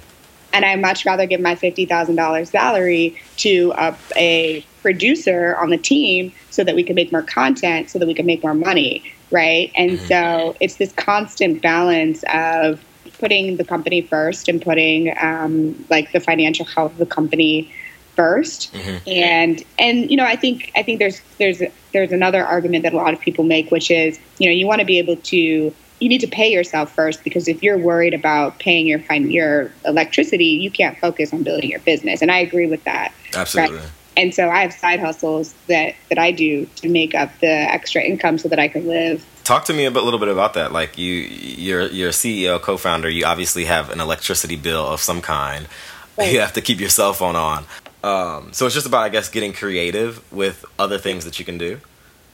and 0.53 0.63
I 0.63 0.75
much 0.75 1.05
rather 1.05 1.25
give 1.25 1.41
my 1.41 1.55
fifty 1.55 1.85
thousand 1.85 2.15
dollars 2.15 2.51
salary 2.51 3.19
to 3.37 3.73
a, 3.75 3.95
a, 4.15 4.65
producer 4.81 5.55
on 5.55 5.69
the 5.69 5.77
team 5.77 6.33
so 6.49 6.61
that 6.63 6.75
we 6.75 6.83
can 6.83 6.93
make 6.93 7.11
more 7.11 7.21
content, 7.21 7.89
so 7.89 7.97
that 7.99 8.05
we 8.05 8.13
can 8.13 8.25
make 8.25 8.43
more 8.43 8.53
money, 8.53 9.01
right? 9.31 9.71
And 9.77 9.91
mm-hmm. 9.91 10.05
so 10.05 10.55
it's 10.59 10.75
this 10.75 10.91
constant 10.93 11.61
balance 11.61 12.23
of 12.33 12.83
putting 13.17 13.55
the 13.55 13.63
company 13.63 14.01
first 14.01 14.49
and 14.49 14.61
putting 14.61 15.13
um, 15.21 15.85
like 15.89 16.11
the 16.11 16.19
financial 16.19 16.65
health 16.65 16.91
of 16.91 16.97
the 16.97 17.05
company 17.05 17.71
1st 18.17 18.71
mm-hmm. 18.71 19.09
and 19.09 19.63
and 19.79 20.11
you 20.11 20.15
know 20.15 20.25
i 20.25 20.35
think 20.35 20.71
i 20.75 20.83
think 20.83 20.99
there's 20.99 21.19
there's 21.39 21.63
there's 21.93 22.11
another 22.11 22.45
argument 22.45 22.83
that 22.83 22.93
a 22.93 22.95
lot 22.95 23.11
of 23.11 23.19
people 23.19 23.43
make 23.43 23.71
which 23.71 23.89
is 23.89 24.19
you 24.37 24.47
know 24.47 24.53
you 24.53 24.67
want 24.67 24.79
to 24.79 24.85
be 24.85 24.99
able 24.99 25.15
to 25.15 25.73
you 26.03 26.09
need 26.09 26.19
to 26.19 26.27
pay 26.27 26.51
yourself 26.51 26.93
first 26.93 27.23
because 27.23 27.47
if 27.47 27.63
you're 27.63 27.77
worried 27.77 28.13
about 28.13 28.59
paying 28.59 28.85
your 28.85 28.99
your 29.13 29.71
electricity, 29.85 30.47
you 30.47 30.69
can't 30.69 30.97
focus 30.97 31.31
on 31.31 31.43
building 31.43 31.69
your 31.69 31.79
business. 31.79 32.21
And 32.21 32.29
I 32.29 32.39
agree 32.39 32.67
with 32.67 32.83
that. 32.83 33.13
Absolutely. 33.33 33.77
Right? 33.77 33.87
And 34.17 34.33
so 34.33 34.49
I 34.49 34.61
have 34.61 34.73
side 34.73 34.99
hustles 34.99 35.53
that 35.67 35.95
that 36.09 36.19
I 36.19 36.31
do 36.31 36.65
to 36.65 36.89
make 36.89 37.15
up 37.15 37.31
the 37.39 37.47
extra 37.47 38.03
income 38.03 38.37
so 38.37 38.49
that 38.49 38.59
I 38.59 38.67
can 38.67 38.85
live. 38.85 39.25
Talk 39.45 39.63
to 39.65 39.73
me 39.73 39.85
a 39.85 39.91
bit, 39.91 40.03
little 40.03 40.19
bit 40.19 40.27
about 40.27 40.55
that. 40.55 40.73
Like 40.73 40.97
you, 40.97 41.13
you're 41.13 41.87
you're 41.87 42.11
CEO, 42.11 42.61
co-founder. 42.61 43.09
You 43.09 43.25
obviously 43.25 43.63
have 43.65 43.89
an 43.89 44.01
electricity 44.01 44.57
bill 44.57 44.85
of 44.85 44.99
some 44.99 45.21
kind. 45.21 45.67
Right. 46.15 46.31
You 46.31 46.41
have 46.41 46.53
to 46.53 46.61
keep 46.61 46.79
your 46.79 46.89
cell 46.89 47.11
phone 47.11 47.35
on. 47.35 47.65
Um, 48.03 48.53
so 48.53 48.67
it's 48.67 48.75
just 48.75 48.85
about, 48.85 49.01
I 49.01 49.09
guess, 49.09 49.29
getting 49.29 49.51
creative 49.51 50.31
with 50.31 50.63
other 50.77 50.99
things 50.99 51.25
that 51.25 51.39
you 51.39 51.45
can 51.45 51.57
do. 51.57 51.79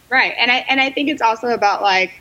Right. 0.09 0.33
And 0.37 0.51
I 0.51 0.65
and 0.67 0.81
I 0.81 0.91
think 0.91 1.07
it's 1.07 1.21
also 1.21 1.47
about 1.47 1.81
like 1.81 2.11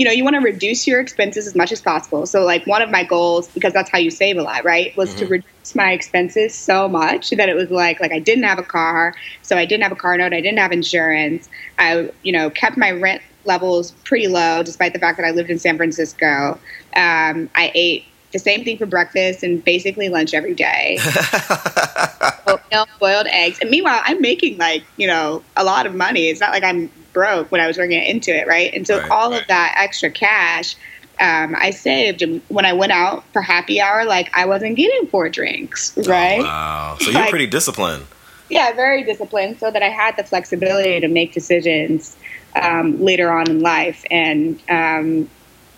you 0.00 0.06
know, 0.06 0.12
you 0.12 0.24
want 0.24 0.32
to 0.32 0.40
reduce 0.40 0.86
your 0.86 0.98
expenses 0.98 1.46
as 1.46 1.54
much 1.54 1.70
as 1.72 1.82
possible. 1.82 2.24
So, 2.24 2.42
like, 2.42 2.66
one 2.66 2.80
of 2.80 2.88
my 2.88 3.04
goals, 3.04 3.48
because 3.48 3.74
that's 3.74 3.90
how 3.90 3.98
you 3.98 4.10
save 4.10 4.38
a 4.38 4.42
lot, 4.42 4.64
right, 4.64 4.96
was 4.96 5.14
to 5.16 5.26
Mhm. 5.26 5.30
reduce 5.30 5.74
my 5.74 5.92
expenses 5.92 6.54
so 6.54 6.88
much 6.88 7.28
that 7.28 7.50
it 7.50 7.54
was 7.54 7.70
like, 7.70 8.00
like 8.00 8.10
I 8.10 8.18
didn't 8.18 8.44
have 8.44 8.58
a 8.58 8.62
car, 8.62 9.14
so 9.42 9.58
I 9.58 9.66
didn't 9.66 9.82
have 9.82 9.92
a 9.92 9.96
car 9.96 10.16
note, 10.16 10.32
I 10.32 10.40
didn't 10.40 10.58
have 10.58 10.72
insurance. 10.72 11.50
I, 11.78 12.08
you 12.22 12.32
know, 12.32 12.48
kept 12.48 12.78
my 12.78 12.92
rent 12.92 13.20
levels 13.44 13.90
pretty 14.04 14.26
low, 14.26 14.62
despite 14.62 14.94
the 14.94 14.98
fact 14.98 15.18
that 15.18 15.26
I 15.26 15.32
lived 15.32 15.50
in 15.50 15.58
San 15.58 15.76
Francisco. 15.76 16.58
Um, 16.96 17.50
I 17.54 17.70
ate 17.74 18.04
the 18.32 18.38
same 18.38 18.64
thing 18.64 18.78
for 18.78 18.86
breakfast 18.86 19.42
and 19.42 19.62
basically 19.62 20.08
lunch 20.08 20.32
every 20.32 20.54
day. 20.54 20.96
Oatmeal, 22.46 22.86
boiled 22.98 23.26
eggs. 23.26 23.58
And 23.60 23.68
meanwhile, 23.68 24.00
I'm 24.04 24.22
making 24.22 24.56
like, 24.56 24.82
you 24.96 25.06
know, 25.06 25.42
a 25.58 25.64
lot 25.64 25.84
of 25.84 25.94
money. 25.94 26.28
It's 26.30 26.40
not 26.40 26.52
like 26.52 26.64
I'm 26.64 26.90
broke 27.12 27.50
when 27.50 27.60
I 27.60 27.66
was 27.66 27.78
working 27.78 28.00
Intuit, 28.00 28.46
right? 28.46 28.72
And 28.74 28.86
so 28.86 28.98
Right, 28.98 29.10
all 29.10 29.30
right. 29.30 29.40
of 29.42 29.48
that 29.48 29.74
extra 29.76 30.10
cash 30.10 30.76
um, 31.20 31.54
I 31.58 31.70
saved. 31.70 32.22
And 32.22 32.40
when 32.48 32.64
I 32.64 32.72
went 32.72 32.92
out 32.92 33.24
for 33.32 33.42
happy 33.42 33.80
hour, 33.80 34.04
like 34.04 34.30
I 34.34 34.46
wasn't 34.46 34.76
getting 34.76 35.06
four 35.08 35.28
drinks, 35.28 35.96
right? 36.08 36.40
Oh, 36.40 36.44
wow. 36.44 36.96
So 37.00 37.10
you're 37.10 37.20
Like- 37.20 37.30
pretty 37.30 37.46
disciplined. 37.46 38.06
Yeah, 38.48 38.72
very 38.72 39.04
disciplined 39.04 39.60
so 39.60 39.70
that 39.70 39.80
I 39.80 39.90
had 39.90 40.16
the 40.16 40.24
flexibility 40.24 40.98
to 40.98 41.06
make 41.06 41.32
decisions 41.32 42.16
um, 42.60 43.00
later 43.00 43.30
on 43.30 43.48
in 43.48 43.60
life. 43.60 44.04
And 44.10 44.60
um, 44.68 45.30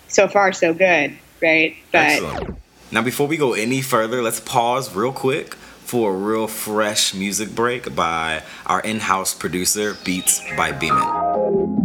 so 0.07 0.27
far, 0.27 0.51
so 0.53 0.73
good, 0.73 1.15
right? 1.39 1.75
But 1.91 1.99
Excellent. 1.99 2.57
Now, 2.91 3.03
before 3.03 3.27
we 3.27 3.37
go 3.37 3.53
any 3.53 3.81
further, 3.81 4.23
let's 4.23 4.39
pause 4.39 4.95
real 4.95 5.11
quick 5.11 5.55
for 5.93 6.11
a 6.11 6.17
real 6.17 6.47
fresh 6.47 7.13
music 7.13 7.53
break 7.53 7.95
by 7.95 8.41
our 8.65 8.79
in-house 8.81 9.31
producer, 9.35 9.95
Beats 10.03 10.41
by 10.57 10.71
Beeman. 10.71 11.82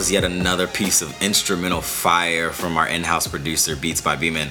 Was 0.00 0.10
yet 0.10 0.24
another 0.24 0.66
piece 0.66 1.02
of 1.02 1.22
instrumental 1.22 1.82
fire 1.82 2.48
from 2.52 2.78
our 2.78 2.88
in-house 2.88 3.26
producer, 3.26 3.76
Beats 3.76 4.00
by 4.00 4.16
Beeman. 4.16 4.48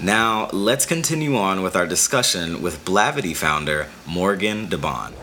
Now, 0.00 0.48
let's 0.52 0.86
continue 0.86 1.36
on 1.36 1.62
with 1.62 1.74
our 1.74 1.84
discussion 1.84 2.62
with 2.62 2.84
Blavity 2.84 3.34
founder, 3.34 3.88
Morgan 4.06 4.68
DeBaun. 4.68 5.14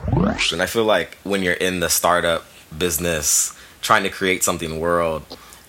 And 0.51 0.61
I 0.61 0.65
feel 0.65 0.83
like 0.83 1.17
when 1.23 1.41
you're 1.41 1.53
in 1.53 1.79
the 1.79 1.87
startup 1.87 2.43
business, 2.77 3.57
trying 3.81 4.03
to 4.03 4.09
create 4.09 4.43
something 4.43 4.77
world, 4.77 5.23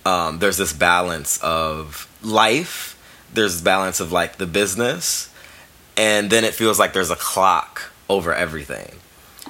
um, 0.05 0.41
there's 0.41 0.57
this 0.57 0.73
balance 0.73 1.39
of 1.41 2.11
life, 2.25 2.99
there's 3.33 3.53
this 3.53 3.63
balance 3.63 4.01
of 4.01 4.11
like 4.11 4.37
the 4.37 4.47
business, 4.47 5.33
and 5.97 6.29
then 6.29 6.43
it 6.43 6.55
feels 6.55 6.77
like 6.77 6.93
there's 6.93 7.13
a 7.13 7.17
clock 7.17 7.93
over 8.11 8.35
everything. 8.35 8.97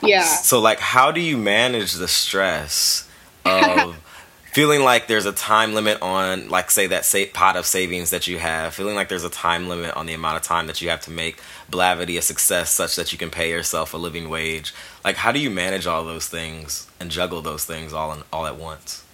yeah. 0.02 0.24
So, 0.24 0.60
like, 0.60 0.78
how 0.78 1.10
do 1.10 1.22
you 1.22 1.38
manage 1.38 1.94
the 1.94 2.06
stress 2.06 3.08
of 3.46 3.96
feeling 4.52 4.82
like 4.82 5.06
there's 5.06 5.24
a 5.24 5.32
time 5.32 5.72
limit 5.74 6.00
on, 6.02 6.48
like, 6.48 6.70
say, 6.70 6.86
that 6.86 7.04
sa- 7.06 7.24
pot 7.32 7.56
of 7.56 7.64
savings 7.64 8.10
that 8.10 8.26
you 8.28 8.38
have, 8.38 8.74
feeling 8.74 8.94
like 8.94 9.08
there's 9.08 9.24
a 9.24 9.30
time 9.30 9.66
limit 9.68 9.96
on 9.96 10.06
the 10.06 10.12
amount 10.12 10.36
of 10.36 10.42
time 10.42 10.66
that 10.66 10.82
you 10.82 10.90
have 10.90 11.00
to 11.00 11.10
make 11.10 11.40
Blavity 11.70 12.18
a 12.18 12.22
success 12.22 12.70
such 12.70 12.94
that 12.96 13.12
you 13.12 13.18
can 13.18 13.30
pay 13.30 13.50
yourself 13.50 13.94
a 13.94 13.96
living 13.96 14.28
wage? 14.28 14.74
Like, 15.04 15.16
how 15.16 15.32
do 15.32 15.38
you 15.38 15.50
manage 15.50 15.86
all 15.86 16.04
those 16.04 16.28
things 16.28 16.86
and 17.00 17.10
juggle 17.10 17.40
those 17.40 17.64
things 17.64 17.94
all, 17.94 18.12
in, 18.12 18.22
all 18.30 18.46
at 18.46 18.56
once? 18.56 19.04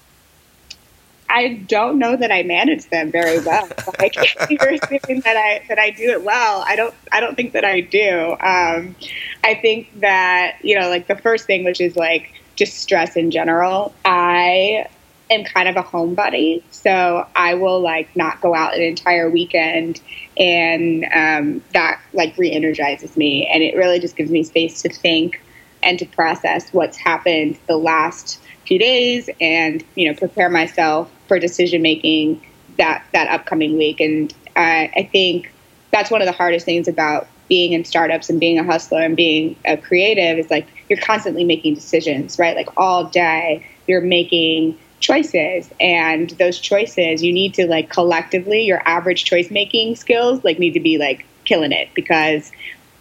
I 1.30 1.62
don't 1.68 1.98
know 1.98 2.16
that 2.16 2.32
I 2.32 2.42
manage 2.42 2.88
them 2.88 3.12
very 3.12 3.38
well. 3.38 3.68
Like 3.98 4.16
you're 4.50 4.72
assuming 4.72 5.20
that 5.20 5.36
I 5.36 5.62
that 5.68 5.78
I 5.78 5.90
do 5.90 6.10
it 6.10 6.24
well. 6.24 6.64
I 6.66 6.74
don't 6.74 6.94
I 7.12 7.20
don't 7.20 7.36
think 7.36 7.52
that 7.52 7.66
I 7.66 7.82
do. 7.82 8.30
Um, 8.40 8.96
I 9.44 9.54
think 9.60 10.00
that 10.00 10.56
you 10.62 10.80
know, 10.80 10.88
like 10.88 11.06
the 11.06 11.16
first 11.16 11.44
thing, 11.44 11.64
which 11.64 11.82
is 11.82 11.96
like 11.96 12.32
just 12.56 12.78
stress 12.78 13.14
in 13.14 13.30
general. 13.30 13.94
I 14.06 14.86
am 15.30 15.44
kind 15.44 15.68
of 15.68 15.76
a 15.76 15.82
homebody, 15.82 16.62
so 16.70 17.26
I 17.34 17.54
will 17.54 17.80
like 17.80 18.14
not 18.16 18.40
go 18.40 18.54
out 18.54 18.74
an 18.74 18.82
entire 18.82 19.28
weekend, 19.30 20.00
and 20.36 21.04
um, 21.14 21.64
that 21.74 22.00
like 22.12 22.36
re-energizes 22.38 23.16
me, 23.16 23.46
and 23.46 23.62
it 23.62 23.76
really 23.76 23.98
just 23.98 24.16
gives 24.16 24.30
me 24.30 24.42
space 24.42 24.82
to 24.82 24.88
think 24.88 25.40
and 25.82 25.98
to 25.98 26.06
process 26.06 26.72
what's 26.72 26.96
happened 26.96 27.58
the 27.66 27.76
last 27.76 28.40
few 28.66 28.78
days 28.78 29.30
and 29.40 29.84
you 29.94 30.08
know 30.10 30.18
prepare 30.18 30.50
myself 30.50 31.10
for 31.26 31.38
decision 31.38 31.82
making 31.82 32.40
that 32.76 33.04
that 33.12 33.28
upcoming 33.28 33.78
week 33.78 34.00
and 34.00 34.34
I, 34.56 34.90
I 34.96 35.08
think 35.10 35.50
that's 35.92 36.10
one 36.10 36.20
of 36.20 36.26
the 36.26 36.32
hardest 36.32 36.66
things 36.66 36.88
about 36.88 37.28
being 37.48 37.72
in 37.72 37.84
startups 37.84 38.28
and 38.28 38.38
being 38.38 38.58
a 38.58 38.64
hustler 38.64 39.00
and 39.00 39.16
being 39.16 39.56
a 39.64 39.76
creative 39.76 40.38
is 40.38 40.50
like 40.50 40.66
you're 40.88 41.00
constantly 41.00 41.44
making 41.44 41.74
decisions 41.74 42.38
right? 42.38 42.56
Like 42.56 42.68
all 42.76 43.04
day 43.04 43.66
you're 43.86 44.02
making 44.02 44.78
choices. 45.00 45.70
And 45.80 46.30
those 46.30 46.58
choices 46.58 47.22
you 47.22 47.32
need 47.32 47.54
to 47.54 47.66
like 47.66 47.90
collectively 47.90 48.62
your 48.62 48.82
average 48.86 49.24
choice 49.24 49.50
making 49.50 49.96
skills 49.96 50.42
like 50.44 50.58
need 50.58 50.72
to 50.72 50.80
be 50.80 50.98
like 50.98 51.24
killing 51.44 51.72
it 51.72 51.88
because 51.94 52.52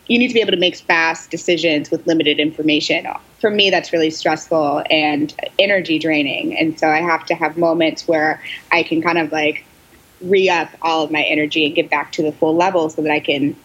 you 0.07 0.17
need 0.17 0.29
to 0.29 0.33
be 0.33 0.39
able 0.39 0.51
to 0.51 0.57
make 0.57 0.77
fast 0.77 1.29
decisions 1.29 1.91
with 1.91 2.07
limited 2.07 2.39
information. 2.39 3.07
For 3.39 3.49
me 3.49 3.69
that's 3.69 3.91
really 3.91 4.09
stressful 4.09 4.83
and 4.89 5.33
energy 5.59 5.99
draining. 5.99 6.57
And 6.57 6.79
so 6.79 6.87
i 6.87 7.01
have 7.01 7.25
to 7.27 7.35
have 7.35 7.57
moments 7.57 8.07
where 8.07 8.41
i 8.71 8.83
can 8.83 9.01
kind 9.01 9.17
of 9.17 9.31
like 9.31 9.65
re-up 10.21 10.69
all 10.81 11.03
of 11.03 11.11
my 11.11 11.21
energy 11.21 11.65
and 11.65 11.75
get 11.75 11.89
back 11.91 12.11
to 12.11 12.23
the 12.23 12.31
full 12.31 12.55
level 12.55 12.89
so 12.89 13.03
that 13.03 13.11
i 13.11 13.19
can 13.19 13.55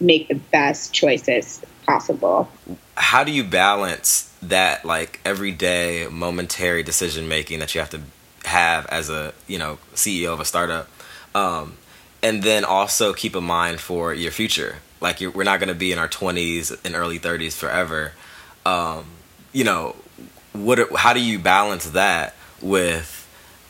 make 0.00 0.26
the 0.26 0.34
best 0.34 0.92
choices 0.92 1.62
possible 1.86 2.50
how 3.00 3.24
do 3.24 3.32
you 3.32 3.42
balance 3.42 4.32
that 4.42 4.84
like 4.84 5.20
everyday 5.24 6.06
momentary 6.10 6.82
decision 6.82 7.28
making 7.28 7.58
that 7.58 7.74
you 7.74 7.80
have 7.80 7.90
to 7.90 8.00
have 8.44 8.86
as 8.86 9.08
a 9.10 9.32
you 9.46 9.58
know 9.58 9.78
ceo 9.94 10.32
of 10.32 10.40
a 10.40 10.44
startup 10.44 10.88
um, 11.34 11.76
and 12.22 12.42
then 12.42 12.64
also 12.64 13.12
keep 13.12 13.34
a 13.34 13.40
mind 13.40 13.80
for 13.80 14.12
your 14.12 14.30
future? 14.30 14.76
Like 15.00 15.20
we're 15.20 15.44
not 15.44 15.60
going 15.60 15.70
to 15.70 15.74
be 15.74 15.92
in 15.92 15.98
our 15.98 16.08
20s 16.08 16.78
and 16.84 16.94
early 16.94 17.18
30s 17.18 17.54
forever. 17.54 18.12
Um, 18.66 19.06
you 19.52 19.64
know 19.64 19.96
what 20.52 20.94
how 20.96 21.14
do 21.14 21.20
you 21.20 21.38
balance 21.38 21.90
that 21.90 22.34
with 22.60 23.16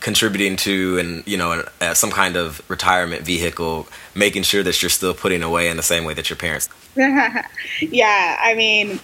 contributing 0.01 0.57
to 0.57 0.97
and 0.97 1.25
you 1.25 1.37
know 1.37 1.63
uh, 1.79 1.93
some 1.93 2.11
kind 2.11 2.35
of 2.35 2.61
retirement 2.69 3.21
vehicle 3.21 3.87
making 4.13 4.43
sure 4.43 4.63
that 4.63 4.81
you're 4.81 4.89
still 4.89 5.13
putting 5.13 5.41
away 5.41 5.69
in 5.69 5.77
the 5.77 5.83
same 5.83 6.03
way 6.03 6.13
that 6.13 6.29
your 6.29 6.37
parents? 6.37 6.67
Yeah 7.79 8.37
i 8.41 8.53
mean 8.53 8.99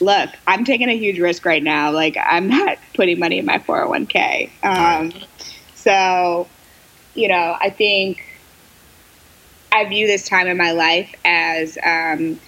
look 0.00 0.30
i'm 0.46 0.64
taking 0.64 0.88
a 0.88 0.96
huge 0.96 1.18
risk 1.18 1.44
right 1.44 1.62
now. 1.62 1.90
Like 1.90 2.16
i'm 2.20 2.48
not 2.48 2.78
putting 2.94 3.18
money 3.18 3.38
in 3.38 3.46
my 3.46 3.58
401k 3.58 4.50
um, 4.64 5.12
so 5.74 6.48
you 7.14 7.28
know 7.28 7.56
i 7.60 7.70
think 7.70 8.24
i 9.72 9.84
view 9.84 10.06
this 10.06 10.28
time 10.28 10.46
in 10.46 10.56
my 10.56 10.72
life 10.72 11.14
as 11.24 11.78
um, 11.84 12.38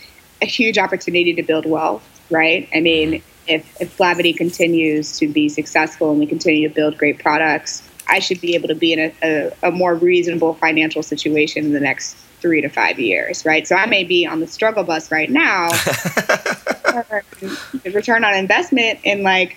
a 0.42 0.46
huge 0.46 0.78
opportunity 0.78 1.34
to 1.34 1.42
build 1.42 1.66
wealth 1.66 2.06
right? 2.30 2.68
I 2.74 2.80
mean 2.80 3.22
if, 3.46 3.80
if 3.80 3.96
Blavity 3.98 4.36
continues 4.36 5.18
to 5.18 5.28
be 5.28 5.48
successful 5.48 6.10
and 6.10 6.20
we 6.20 6.26
continue 6.26 6.68
to 6.68 6.74
build 6.74 6.96
great 6.96 7.18
products, 7.18 7.88
I 8.06 8.20
should 8.20 8.40
be 8.40 8.54
able 8.54 8.68
to 8.68 8.74
be 8.74 8.92
in 8.92 8.98
a, 8.98 9.14
a, 9.22 9.68
a, 9.68 9.70
more 9.70 9.94
reasonable 9.94 10.54
financial 10.54 11.02
situation 11.02 11.64
in 11.64 11.72
the 11.72 11.80
next 11.80 12.16
three 12.40 12.60
to 12.60 12.68
five 12.68 12.98
years, 12.98 13.44
right? 13.44 13.66
So 13.66 13.76
I 13.76 13.86
may 13.86 14.04
be 14.04 14.26
on 14.26 14.40
the 14.40 14.46
struggle 14.46 14.84
bus 14.84 15.10
right 15.10 15.30
now. 15.30 15.68
the 15.70 17.22
um, 17.84 17.92
return 17.92 18.24
on 18.24 18.34
investment 18.34 19.00
in 19.04 19.22
like 19.22 19.56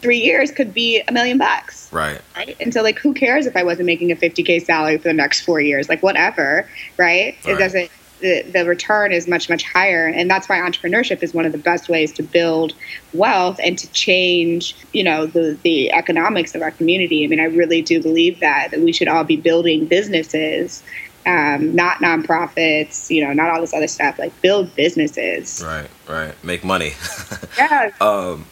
three 0.00 0.18
years 0.18 0.50
could 0.50 0.74
be 0.74 1.02
a 1.08 1.12
million 1.12 1.38
bucks. 1.38 1.92
Right. 1.92 2.20
Right. 2.36 2.56
And 2.60 2.72
so 2.72 2.82
like 2.82 2.98
who 2.98 3.14
cares 3.14 3.46
if 3.46 3.56
I 3.56 3.64
wasn't 3.64 3.86
making 3.86 4.12
a 4.12 4.16
50K 4.16 4.64
salary 4.64 4.98
for 4.98 5.08
the 5.08 5.14
next 5.14 5.42
four 5.42 5.60
years? 5.60 5.88
Like 5.88 6.02
whatever, 6.02 6.68
right? 6.96 7.36
right. 7.44 7.54
It 7.54 7.58
doesn't 7.58 7.90
the, 8.20 8.42
the 8.42 8.64
return 8.64 9.12
is 9.12 9.28
much 9.28 9.48
much 9.48 9.62
higher 9.64 10.06
and 10.06 10.30
that's 10.30 10.48
why 10.48 10.58
entrepreneurship 10.58 11.22
is 11.22 11.34
one 11.34 11.44
of 11.44 11.52
the 11.52 11.58
best 11.58 11.88
ways 11.88 12.12
to 12.12 12.22
build 12.22 12.72
wealth 13.12 13.60
and 13.62 13.78
to 13.78 13.90
change 13.92 14.74
you 14.92 15.04
know 15.04 15.26
the, 15.26 15.58
the 15.62 15.92
economics 15.92 16.54
of 16.54 16.62
our 16.62 16.70
community 16.70 17.24
i 17.24 17.26
mean 17.26 17.40
i 17.40 17.44
really 17.44 17.82
do 17.82 18.00
believe 18.02 18.40
that 18.40 18.70
that 18.70 18.80
we 18.80 18.92
should 18.92 19.08
all 19.08 19.24
be 19.24 19.36
building 19.36 19.86
businesses 19.86 20.82
um, 21.26 21.74
not 21.74 21.98
nonprofits 21.98 23.10
you 23.10 23.24
know 23.24 23.32
not 23.32 23.50
all 23.50 23.60
this 23.60 23.74
other 23.74 23.88
stuff 23.88 24.18
like 24.18 24.40
build 24.42 24.74
businesses 24.76 25.62
right 25.64 25.88
right 26.08 26.44
make 26.44 26.64
money 26.64 26.92
yeah 27.58 27.90
um, 28.00 28.46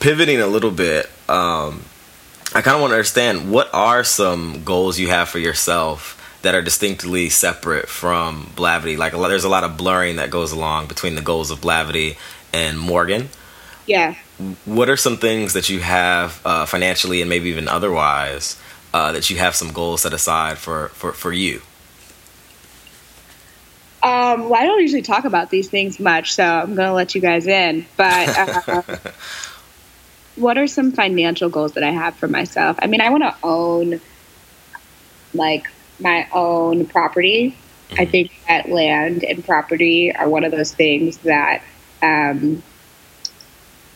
pivoting 0.00 0.40
a 0.40 0.46
little 0.46 0.70
bit 0.70 1.06
um, 1.28 1.82
i 2.54 2.62
kind 2.62 2.74
of 2.74 2.80
want 2.80 2.90
to 2.90 2.94
understand 2.94 3.50
what 3.50 3.68
are 3.74 4.02
some 4.02 4.64
goals 4.64 4.98
you 4.98 5.08
have 5.08 5.28
for 5.28 5.38
yourself 5.38 6.16
that 6.42 6.54
are 6.54 6.62
distinctly 6.62 7.28
separate 7.28 7.88
from 7.88 8.46
Blavity. 8.56 8.96
Like 8.96 9.12
there's 9.12 9.44
a 9.44 9.48
lot 9.48 9.64
of 9.64 9.76
blurring 9.76 10.16
that 10.16 10.30
goes 10.30 10.52
along 10.52 10.86
between 10.86 11.14
the 11.14 11.20
goals 11.20 11.50
of 11.50 11.60
Blavity 11.60 12.16
and 12.52 12.78
Morgan. 12.78 13.28
Yeah. 13.86 14.14
What 14.64 14.88
are 14.88 14.96
some 14.96 15.16
things 15.16 15.52
that 15.52 15.68
you 15.68 15.80
have 15.80 16.40
uh, 16.44 16.66
financially 16.66 17.20
and 17.20 17.28
maybe 17.28 17.50
even 17.50 17.68
otherwise 17.68 18.58
uh, 18.94 19.12
that 19.12 19.28
you 19.30 19.36
have 19.38 19.54
some 19.54 19.72
goals 19.72 20.02
set 20.02 20.12
aside 20.12 20.58
for 20.58 20.88
for 20.88 21.12
for 21.12 21.32
you? 21.32 21.60
Um, 24.30 24.48
well, 24.48 24.60
I 24.60 24.64
don't 24.64 24.80
usually 24.80 25.02
talk 25.02 25.24
about 25.24 25.50
these 25.50 25.68
things 25.68 25.98
much, 25.98 26.34
so 26.34 26.44
I'm 26.44 26.74
going 26.74 26.88
to 26.88 26.94
let 26.94 27.14
you 27.14 27.20
guys 27.20 27.46
in. 27.46 27.86
But 27.96 28.28
uh, 28.68 28.82
what 30.36 30.58
are 30.58 30.66
some 30.66 30.92
financial 30.92 31.48
goals 31.48 31.72
that 31.72 31.84
I 31.84 31.90
have 31.90 32.16
for 32.16 32.28
myself? 32.28 32.78
I 32.82 32.86
mean, 32.86 33.00
I 33.00 33.10
want 33.10 33.22
to 33.24 33.34
own 33.42 34.00
like 35.34 35.66
my 35.98 36.28
own 36.32 36.86
property. 36.86 37.56
Mm-hmm. 37.90 38.00
I 38.00 38.04
think 38.04 38.32
that 38.48 38.68
land 38.68 39.24
and 39.24 39.44
property 39.44 40.14
are 40.14 40.28
one 40.28 40.44
of 40.44 40.52
those 40.52 40.72
things 40.72 41.18
that 41.18 41.62
um, 42.02 42.62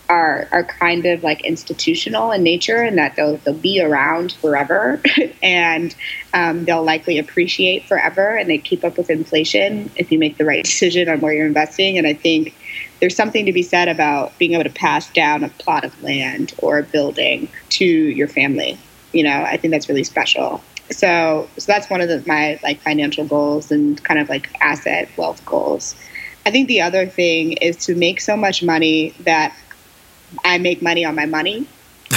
are 0.09 0.49
are 0.53 0.65
kind 0.65 1.07
of 1.07 1.23
like 1.23 1.41
institutional 1.43 2.31
in 2.33 2.43
nature, 2.43 2.83
and 2.83 2.99
that 2.99 3.17
they'll 3.17 3.37
they'll 3.39 3.55
be 3.55 3.81
around 3.81 4.33
forever, 4.33 5.01
and 5.43 5.95
um, 6.33 6.65
they'll 6.65 6.85
likely 6.85 7.19
appreciate 7.19 7.85
forever, 7.87 8.37
and 8.37 8.49
they 8.49 8.59
keep 8.59 8.85
up 8.85 8.97
with 8.97 9.11
inflation 9.11 9.91
if 9.97 10.11
you 10.13 10.19
make 10.19 10.37
the 10.39 10.45
right 10.45 10.65
decision 10.65 11.09
on 11.09 11.21
where 11.21 11.33
you're 11.33 11.47
investing. 11.47 11.99
And 11.99 12.07
I 12.07 12.15
think 12.15 12.55
there's 13.01 13.17
something 13.17 13.47
to 13.47 13.53
be 13.53 13.63
said 13.63 13.89
about 13.89 14.37
being 14.39 14.53
able 14.53 14.65
to 14.65 14.71
pass 14.71 15.11
down 15.13 15.45
a 15.45 15.49
plot 15.49 15.85
of 15.85 16.03
land 16.03 16.55
or 16.59 16.79
a 16.79 16.83
building 16.83 17.49
to 17.71 17.85
your 17.85 18.29
family. 18.29 18.79
You 19.13 19.25
know, 19.25 19.43
I 19.43 19.57
think 19.57 19.73
that's 19.73 19.89
really 19.89 20.05
special 20.05 20.63
so 20.91 21.49
so 21.57 21.73
that's 21.73 21.89
one 21.89 22.01
of 22.01 22.09
the, 22.09 22.23
my 22.27 22.59
like 22.63 22.81
financial 22.81 23.25
goals 23.25 23.71
and 23.71 24.03
kind 24.05 24.21
of 24.21 24.29
like 24.29 24.51
asset 24.61 25.09
wealth 25.17 25.45
goals 25.47 25.95
i 26.47 26.51
think 26.51 26.69
the 26.69 26.81
other 26.81 27.07
thing 27.07 27.53
is 27.55 27.77
to 27.77 27.95
make 27.95 28.21
so 28.21 28.37
much 28.37 28.63
money 28.63 29.15
that 29.21 29.57
i 30.45 30.59
make 30.59 30.83
money 30.83 31.05
on 31.05 31.15
my 31.15 31.27
money 31.27 31.67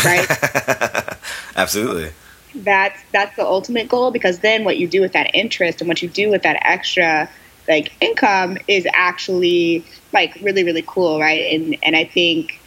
right? 0.06 0.28
Absolutely. 1.56 2.12
That's 2.56 3.00
that's 3.12 3.36
the 3.36 3.46
ultimate 3.46 3.90
goal 3.90 4.12
because 4.12 4.40
then 4.40 4.64
what 4.64 4.78
you 4.78 4.88
do 4.88 5.02
with 5.02 5.14
that 5.14 5.32
interest 5.34 5.82
and 5.82 5.88
what 5.88 6.02
you 6.02 6.10
do 6.10 6.30
with 6.30 6.44
that 6.44 6.60
extra 6.66 7.30
like 7.68 7.92
income 8.02 8.58
is 8.68 8.88
actually 8.94 9.86
like 10.14 10.36
really 10.42 10.64
really 10.64 10.84
cool 10.88 11.20
right? 11.20 11.54
And 11.54 11.78
and 11.84 11.96
i 11.96 12.06
think 12.06 12.60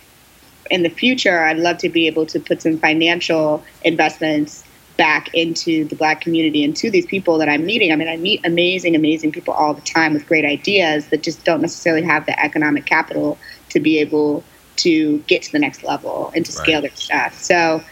in 0.71 0.83
the 0.83 0.91
future 0.91 1.43
i'd 1.43 1.59
love 1.59 1.79
to 1.79 1.89
be 1.89 2.07
able 2.07 2.27
to 2.27 2.39
put 2.39 2.63
some 2.63 2.79
financial 2.79 3.65
investments 3.83 4.63
back 4.97 5.35
into 5.35 5.87
the 5.87 5.97
black 5.97 6.21
community 6.21 6.63
and 6.63 6.77
to 6.77 6.91
these 6.91 7.07
people 7.07 7.39
that 7.39 7.49
I'm 7.49 7.65
meeting. 7.65 7.91
I 7.91 7.97
mean, 7.97 8.07
I 8.07 8.19
meet 8.19 8.45
amazing, 8.45 8.95
amazing 8.95 9.33
people 9.33 9.55
all 9.55 9.73
the 9.73 9.81
time 9.81 10.13
with 10.13 10.27
great 10.27 10.45
ideas 10.45 11.07
that 11.07 11.23
just 11.23 11.43
don't 11.43 11.63
necessarily 11.63 12.03
have 12.03 12.27
the 12.27 12.39
economic 12.39 12.85
capital 12.85 13.39
to 13.71 13.81
be 13.81 13.99
able 14.01 14.45
to 14.83 15.19
get 15.21 15.43
to 15.43 15.53
the 15.53 15.59
next 15.59 15.83
level 15.83 16.33
and 16.35 16.45
to 16.47 16.53
right. 16.53 16.63
scale 16.63 16.81
their 16.81 16.95
stuff. 16.95 17.35
So 17.35 17.83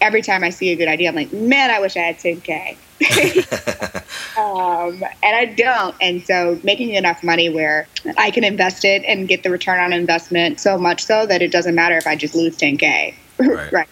every 0.00 0.22
time 0.22 0.44
I 0.44 0.50
see 0.50 0.70
a 0.70 0.76
good 0.76 0.88
idea, 0.88 1.08
I'm 1.08 1.14
like, 1.14 1.32
man, 1.32 1.70
I 1.70 1.80
wish 1.80 1.96
I 1.96 2.00
had 2.00 2.18
10K. 2.18 2.76
um, 4.38 5.02
and 5.22 5.36
I 5.36 5.46
don't. 5.46 5.94
And 6.00 6.22
so 6.22 6.60
making 6.62 6.90
enough 6.90 7.22
money 7.22 7.48
where 7.48 7.86
I 8.18 8.30
can 8.30 8.44
invest 8.44 8.84
it 8.84 9.04
and 9.04 9.28
get 9.28 9.42
the 9.42 9.50
return 9.50 9.80
on 9.80 9.92
investment 9.92 10.60
so 10.60 10.78
much 10.78 11.04
so 11.04 11.26
that 11.26 11.42
it 11.42 11.52
doesn't 11.52 11.74
matter 11.74 11.96
if 11.96 12.06
I 12.06 12.16
just 12.16 12.34
lose 12.34 12.56
10K. 12.56 13.14
Right. 13.38 13.72
right. 13.72 13.88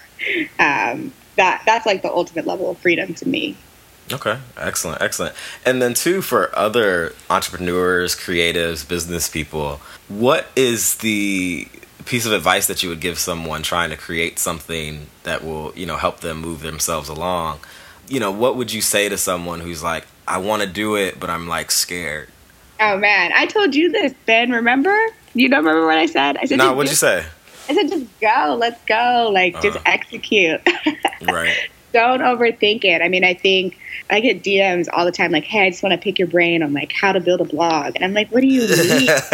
Um, 0.59 1.13
that 1.37 1.63
that's 1.65 1.87
like 1.87 2.03
the 2.03 2.11
ultimate 2.11 2.47
level 2.47 2.71
of 2.71 2.79
freedom 2.79 3.15
to 3.15 3.29
me. 3.29 3.57
Okay, 4.13 4.39
excellent, 4.57 5.01
excellent. 5.01 5.35
And 5.65 5.81
then 5.81 5.95
too 5.95 6.21
for 6.21 6.57
other 6.59 7.15
entrepreneurs, 7.31 8.17
creatives, 8.17 8.87
business 8.87 9.29
people, 9.29 9.81
what 10.09 10.47
is 10.57 10.97
the 10.97 11.69
piece 12.11 12.27
of 12.27 12.33
advice 12.33 12.67
that 12.67 12.83
you 12.83 12.89
would 12.89 13.01
give 13.01 13.21
someone 13.21 13.63
trying 13.63 13.89
to 13.89 13.97
create 13.97 14.37
something 14.37 15.07
that 15.23 15.45
will, 15.45 15.73
you 15.77 15.87
know, 15.87 15.97
help 15.97 16.19
them 16.19 16.41
move 16.41 16.61
themselves 16.61 17.09
along? 17.09 17.61
You 18.09 18.19
know, 18.19 18.33
what 18.33 18.57
would 18.57 18.73
you 18.73 18.81
say 18.81 19.09
to 19.09 19.17
someone 19.17 19.61
who's 19.61 19.81
like, 19.81 20.09
I 20.27 20.39
want 20.39 20.63
to 20.63 20.69
do 20.69 20.97
it, 20.97 21.21
but 21.21 21.31
I'm 21.31 21.47
like 21.47 21.71
scared? 21.71 22.29
Oh 22.81 22.99
man, 22.99 23.31
I 23.33 23.47
told 23.47 23.77
you 23.77 23.93
this, 23.93 24.13
Ben. 24.27 24.51
Remember? 24.51 24.97
You 25.35 25.49
don't 25.49 25.65
remember 25.65 25.87
what 25.87 25.99
I 25.99 26.07
said? 26.07 26.37
I 26.39 26.47
said, 26.47 26.59
"No." 26.59 26.73
What'd 26.73 26.91
you 26.91 26.97
say? 26.97 27.25
I 27.69 27.75
said, 27.75 27.89
just 27.89 28.21
go, 28.21 28.57
let's 28.59 28.83
go, 28.87 29.31
like 29.33 29.55
uh, 29.55 29.63
just 29.63 29.77
uh-huh. 29.77 29.85
execute. 29.87 30.61
right. 31.23 31.69
Don't 31.93 32.21
overthink 32.21 32.85
it. 32.85 33.03
I 33.03 33.09
mean, 33.09 33.23
I 33.23 33.35
think 33.35 33.79
I 34.09 34.19
get 34.19 34.43
DMs 34.43 34.89
all 34.93 35.05
the 35.05 35.13
time, 35.13 35.31
like, 35.31 35.45
hey, 35.45 35.67
I 35.67 35.71
just 35.71 35.83
want 35.83 35.93
to 35.93 35.99
pick 35.99 36.19
your 36.19 36.27
brain 36.27 36.65
on 36.65 36.73
like 36.73 36.93
how 36.93 37.13
to 37.13 37.21
build 37.21 37.41
a 37.41 37.45
blog, 37.45 37.95
and 37.95 38.05
I'm 38.05 38.15
like, 38.15 38.31
what 38.31 38.41
do 38.41 38.49
you 38.49 38.63
mean? 38.63 39.07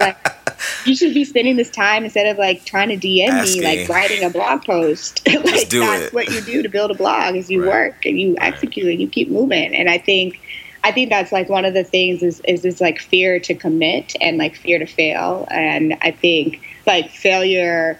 like, 0.00 0.41
you 0.86 0.94
should 0.94 1.14
be 1.14 1.24
spending 1.24 1.56
this 1.56 1.70
time 1.70 2.04
instead 2.04 2.26
of 2.26 2.38
like 2.38 2.64
trying 2.64 2.88
to 2.88 2.96
DM 2.96 3.28
Asking. 3.28 3.60
me, 3.60 3.66
like 3.66 3.88
writing 3.88 4.24
a 4.24 4.30
blog 4.30 4.64
post. 4.64 5.26
like 5.28 5.42
that's 5.42 5.74
it. 5.74 6.12
what 6.12 6.30
you 6.30 6.40
do 6.40 6.62
to 6.62 6.68
build 6.68 6.90
a 6.90 6.94
blog 6.94 7.36
is 7.36 7.50
you 7.50 7.62
right. 7.62 7.70
work 7.70 8.06
and 8.06 8.20
you 8.20 8.34
right. 8.34 8.52
execute 8.52 8.86
and 8.86 9.00
you 9.00 9.08
keep 9.08 9.30
moving. 9.30 9.74
And 9.74 9.88
I 9.88 9.98
think 9.98 10.40
I 10.84 10.90
think 10.90 11.10
that's 11.10 11.32
like 11.32 11.48
one 11.48 11.64
of 11.64 11.74
the 11.74 11.84
things 11.84 12.22
is 12.22 12.40
is 12.40 12.62
this 12.62 12.80
like 12.80 12.98
fear 12.98 13.38
to 13.40 13.54
commit 13.54 14.14
and 14.20 14.38
like 14.38 14.56
fear 14.56 14.78
to 14.78 14.86
fail. 14.86 15.46
And 15.50 15.96
I 16.02 16.10
think 16.10 16.60
like 16.86 17.10
failure 17.10 17.98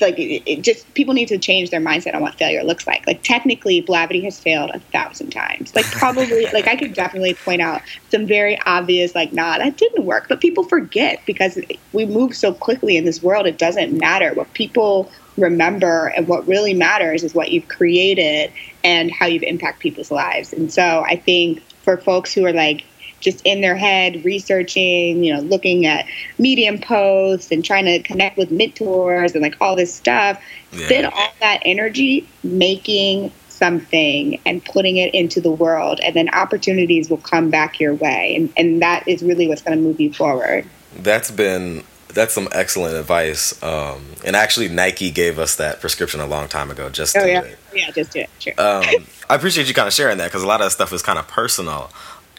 like 0.00 0.18
it, 0.18 0.42
it 0.46 0.62
just 0.62 0.92
people 0.94 1.14
need 1.14 1.28
to 1.28 1.38
change 1.38 1.70
their 1.70 1.80
mindset 1.80 2.14
on 2.14 2.22
what 2.22 2.34
failure 2.34 2.62
looks 2.62 2.86
like. 2.86 3.06
Like 3.06 3.22
technically, 3.22 3.82
Blavity 3.82 4.22
has 4.24 4.38
failed 4.38 4.70
a 4.72 4.80
thousand 4.80 5.30
times. 5.30 5.74
Like 5.74 5.86
probably, 5.86 6.46
like 6.52 6.66
I 6.66 6.76
could 6.76 6.94
definitely 6.94 7.34
point 7.34 7.62
out 7.62 7.82
some 8.10 8.26
very 8.26 8.58
obvious, 8.66 9.14
like, 9.14 9.32
nah, 9.32 9.58
that 9.58 9.76
didn't 9.76 10.04
work. 10.04 10.26
But 10.28 10.40
people 10.40 10.64
forget 10.64 11.20
because 11.26 11.58
we 11.92 12.06
move 12.06 12.34
so 12.34 12.52
quickly 12.52 12.96
in 12.96 13.04
this 13.04 13.22
world. 13.22 13.46
It 13.46 13.58
doesn't 13.58 13.98
matter 13.98 14.34
what 14.34 14.52
people 14.54 15.10
remember, 15.36 16.08
and 16.16 16.28
what 16.28 16.46
really 16.46 16.74
matters 16.74 17.22
is 17.22 17.34
what 17.34 17.50
you've 17.50 17.68
created 17.68 18.52
and 18.84 19.10
how 19.10 19.26
you've 19.26 19.42
impacted 19.42 19.80
people's 19.80 20.10
lives. 20.10 20.52
And 20.52 20.72
so 20.72 21.04
I 21.06 21.16
think 21.16 21.62
for 21.82 21.96
folks 21.96 22.32
who 22.32 22.44
are 22.46 22.52
like 22.52 22.84
just 23.20 23.40
in 23.44 23.60
their 23.60 23.76
head 23.76 24.24
researching, 24.24 25.22
you 25.22 25.32
know, 25.32 25.40
looking 25.40 25.86
at 25.86 26.06
Medium 26.38 26.78
posts 26.78 27.50
and 27.52 27.64
trying 27.64 27.84
to 27.84 28.00
connect 28.00 28.36
with 28.36 28.50
mentors 28.50 29.32
and 29.32 29.42
like 29.42 29.56
all 29.60 29.76
this 29.76 29.94
stuff. 29.94 30.40
Yeah. 30.72 30.86
Spend 30.86 31.06
all 31.06 31.32
that 31.40 31.60
energy 31.64 32.26
making 32.42 33.32
something 33.48 34.40
and 34.46 34.64
putting 34.64 34.96
it 34.96 35.14
into 35.14 35.40
the 35.40 35.50
world, 35.50 36.00
and 36.02 36.16
then 36.16 36.30
opportunities 36.30 37.10
will 37.10 37.18
come 37.18 37.50
back 37.50 37.78
your 37.78 37.94
way. 37.94 38.34
And, 38.34 38.52
and 38.56 38.82
that 38.82 39.06
is 39.06 39.22
really 39.22 39.46
what's 39.46 39.62
going 39.62 39.76
to 39.76 39.82
move 39.82 40.00
you 40.00 40.12
forward. 40.12 40.66
That's 40.96 41.30
been 41.30 41.84
that's 42.14 42.34
some 42.34 42.48
excellent 42.52 42.96
advice. 42.96 43.62
Um, 43.62 44.04
and 44.24 44.34
actually, 44.34 44.68
Nike 44.68 45.10
gave 45.10 45.38
us 45.38 45.56
that 45.56 45.80
prescription 45.80 46.20
a 46.20 46.26
long 46.26 46.48
time 46.48 46.70
ago. 46.70 46.88
Just 46.88 47.16
oh 47.16 47.24
yeah, 47.24 47.42
it. 47.42 47.58
yeah, 47.74 47.90
just 47.90 48.12
do 48.12 48.20
it. 48.20 48.30
Sure. 48.38 48.54
Um, 48.58 48.84
I 49.28 49.36
appreciate 49.36 49.68
you 49.68 49.74
kind 49.74 49.86
of 49.86 49.94
sharing 49.94 50.18
that 50.18 50.26
because 50.26 50.42
a 50.42 50.46
lot 50.46 50.60
of 50.60 50.66
that 50.66 50.70
stuff 50.70 50.92
is 50.92 51.02
kind 51.02 51.18
of 51.18 51.28
personal 51.28 51.90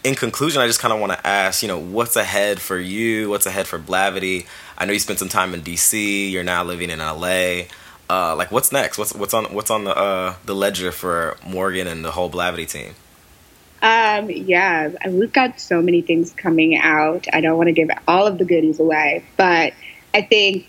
in 0.04 0.16
conclusion, 0.16 0.62
I 0.62 0.68
just 0.68 0.80
kind 0.80 0.94
of 0.94 1.00
want 1.00 1.14
to 1.14 1.28
ask, 1.28 1.62
you 1.62 1.68
know, 1.68 1.80
what's 1.80 2.16
ahead 2.16 2.60
for 2.60 2.78
you? 2.78 3.30
What's 3.30 3.46
ahead 3.46 3.68
for 3.68 3.78
Blavity? 3.78 4.46
I 4.78 4.86
know 4.86 4.94
you 4.94 5.00
spent 5.00 5.20
some 5.20 5.30
time 5.30 5.54
in 5.54 5.62
DC. 5.62 6.32
You're 6.32 6.44
now 6.44 6.64
living 6.64 6.90
in 6.90 7.00
LA. 7.00 7.64
Uh, 8.10 8.36
like, 8.36 8.52
what's 8.52 8.72
next? 8.72 8.98
What's 8.98 9.14
what's 9.14 9.34
on 9.34 9.46
what's 9.54 9.72
on 9.72 9.84
the 9.86 9.96
uh, 9.96 10.36
the 10.46 10.56
ledger 10.56 10.92
for 10.92 11.38
Morgan 11.46 11.88
and 11.88 12.04
the 12.04 12.12
whole 12.12 12.30
Blavity 12.30 12.70
team? 12.70 12.94
Um, 13.82 14.30
yeah, 14.30 14.92
we've 15.08 15.34
got 15.34 15.60
so 15.60 15.82
many 15.82 16.02
things 16.02 16.32
coming 16.32 16.78
out. 16.78 17.28
I 17.34 17.42
don't 17.42 17.58
want 17.58 17.68
to 17.68 17.74
give 17.74 17.90
all 18.08 18.28
of 18.28 18.38
the 18.38 18.46
goodies 18.46 18.80
away, 18.80 19.24
but 19.38 19.74
I 20.14 20.22
think 20.22 20.68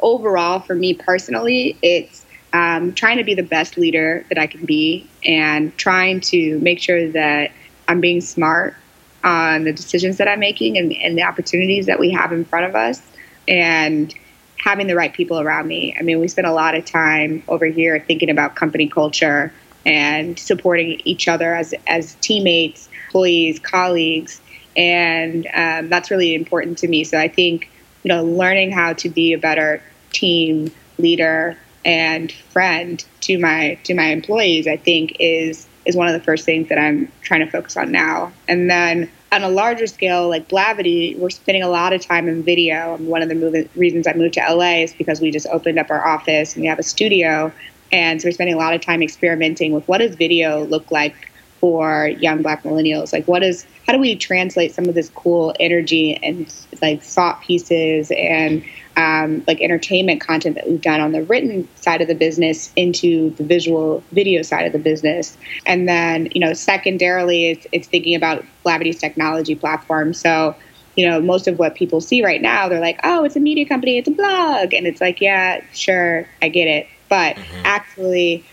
overall, 0.00 0.60
for 0.60 0.74
me 0.74 0.94
personally, 0.94 1.78
it's 1.82 2.24
um, 2.52 2.94
trying 2.94 3.18
to 3.18 3.24
be 3.24 3.34
the 3.34 3.42
best 3.42 3.76
leader 3.76 4.24
that 4.28 4.38
I 4.38 4.46
can 4.46 4.64
be 4.64 5.08
and 5.24 5.76
trying 5.76 6.20
to 6.20 6.58
make 6.58 6.80
sure 6.80 7.12
that 7.12 7.52
I'm 7.88 8.00
being 8.00 8.20
smart 8.20 8.76
on 9.24 9.64
the 9.64 9.72
decisions 9.72 10.18
that 10.18 10.28
I'm 10.28 10.38
making 10.38 10.78
and, 10.78 10.92
and 10.92 11.18
the 11.18 11.22
opportunities 11.22 11.86
that 11.86 11.98
we 11.98 12.10
have 12.10 12.32
in 12.32 12.44
front 12.44 12.66
of 12.66 12.76
us 12.76 13.02
and 13.48 14.14
having 14.58 14.86
the 14.86 14.94
right 14.94 15.12
people 15.12 15.40
around 15.40 15.66
me. 15.66 15.96
I 15.98 16.02
mean, 16.02 16.20
we 16.20 16.28
spend 16.28 16.46
a 16.46 16.52
lot 16.52 16.74
of 16.74 16.84
time 16.84 17.42
over 17.48 17.66
here 17.66 17.98
thinking 18.06 18.30
about 18.30 18.54
company 18.54 18.88
culture 18.88 19.52
and 19.86 20.38
supporting 20.38 21.00
each 21.04 21.28
other 21.28 21.54
as, 21.54 21.74
as 21.86 22.14
teammates, 22.16 22.88
employees, 23.06 23.58
colleagues. 23.58 24.40
And 24.76 25.48
um, 25.54 25.88
that's 25.88 26.10
really 26.10 26.34
important 26.34 26.78
to 26.78 26.88
me. 26.88 27.04
So 27.04 27.18
I 27.18 27.28
think, 27.28 27.70
you 28.02 28.10
know, 28.10 28.24
learning 28.24 28.72
how 28.72 28.92
to 28.94 29.08
be 29.08 29.32
a 29.32 29.38
better 29.38 29.82
team 30.12 30.70
leader 30.98 31.56
and 31.84 32.30
friend 32.30 33.04
to 33.22 33.38
my 33.38 33.78
to 33.84 33.94
my 33.94 34.06
employees, 34.06 34.66
I 34.66 34.76
think 34.76 35.16
is 35.20 35.67
is 35.88 35.96
one 35.96 36.06
of 36.06 36.12
the 36.12 36.20
first 36.20 36.44
things 36.44 36.68
that 36.68 36.78
I'm 36.78 37.10
trying 37.22 37.40
to 37.40 37.50
focus 37.50 37.76
on 37.76 37.90
now. 37.90 38.30
And 38.46 38.70
then 38.70 39.10
on 39.32 39.42
a 39.42 39.48
larger 39.48 39.86
scale, 39.86 40.28
like 40.28 40.46
Blavity, 40.48 41.18
we're 41.18 41.30
spending 41.30 41.62
a 41.62 41.68
lot 41.68 41.94
of 41.94 42.02
time 42.02 42.28
in 42.28 42.42
video. 42.42 42.94
And 42.94 43.08
one 43.08 43.22
of 43.22 43.30
the 43.30 43.34
move- 43.34 43.68
reasons 43.74 44.06
I 44.06 44.12
moved 44.12 44.34
to 44.34 44.40
LA 44.40 44.82
is 44.82 44.92
because 44.92 45.20
we 45.20 45.30
just 45.30 45.46
opened 45.48 45.78
up 45.78 45.90
our 45.90 46.06
office 46.06 46.54
and 46.54 46.62
we 46.62 46.68
have 46.68 46.78
a 46.78 46.82
studio. 46.82 47.50
And 47.90 48.20
so 48.20 48.28
we're 48.28 48.32
spending 48.32 48.54
a 48.54 48.58
lot 48.58 48.74
of 48.74 48.82
time 48.82 49.02
experimenting 49.02 49.72
with 49.72 49.88
what 49.88 49.98
does 49.98 50.14
video 50.14 50.64
look 50.66 50.90
like 50.90 51.27
for 51.60 52.08
young 52.08 52.42
black 52.42 52.62
millennials? 52.62 53.12
Like 53.12 53.26
what 53.26 53.42
is 53.42 53.66
how 53.86 53.92
do 53.92 53.98
we 53.98 54.16
translate 54.16 54.74
some 54.74 54.86
of 54.86 54.94
this 54.94 55.10
cool 55.10 55.54
energy 55.58 56.16
and 56.22 56.52
like 56.82 57.02
thought 57.02 57.40
pieces 57.42 58.10
and 58.10 58.64
um, 58.98 59.44
like 59.46 59.60
entertainment 59.60 60.20
content 60.20 60.56
that 60.56 60.68
we've 60.68 60.80
done 60.80 61.00
on 61.00 61.12
the 61.12 61.22
written 61.22 61.68
side 61.76 62.02
of 62.02 62.08
the 62.08 62.16
business 62.16 62.72
into 62.74 63.30
the 63.36 63.44
visual 63.44 64.02
video 64.10 64.42
side 64.42 64.66
of 64.66 64.72
the 64.72 64.78
business. 64.78 65.38
And 65.66 65.88
then, 65.88 66.28
you 66.34 66.40
know, 66.40 66.52
secondarily, 66.52 67.50
it's, 67.50 67.66
it's 67.70 67.86
thinking 67.86 68.16
about 68.16 68.44
Blavity's 68.64 68.98
technology 68.98 69.54
platform. 69.54 70.14
So, 70.14 70.56
you 70.96 71.08
know, 71.08 71.20
most 71.20 71.46
of 71.46 71.60
what 71.60 71.76
people 71.76 72.00
see 72.00 72.24
right 72.24 72.42
now, 72.42 72.68
they're 72.68 72.80
like, 72.80 72.98
oh, 73.04 73.22
it's 73.22 73.36
a 73.36 73.40
media 73.40 73.66
company, 73.66 73.98
it's 73.98 74.08
a 74.08 74.10
blog. 74.10 74.74
And 74.74 74.84
it's 74.84 75.00
like, 75.00 75.20
yeah, 75.20 75.62
sure, 75.72 76.26
I 76.42 76.48
get 76.48 76.66
it. 76.66 76.88
But 77.08 77.36
mm-hmm. 77.36 77.62
actually, 77.64 78.44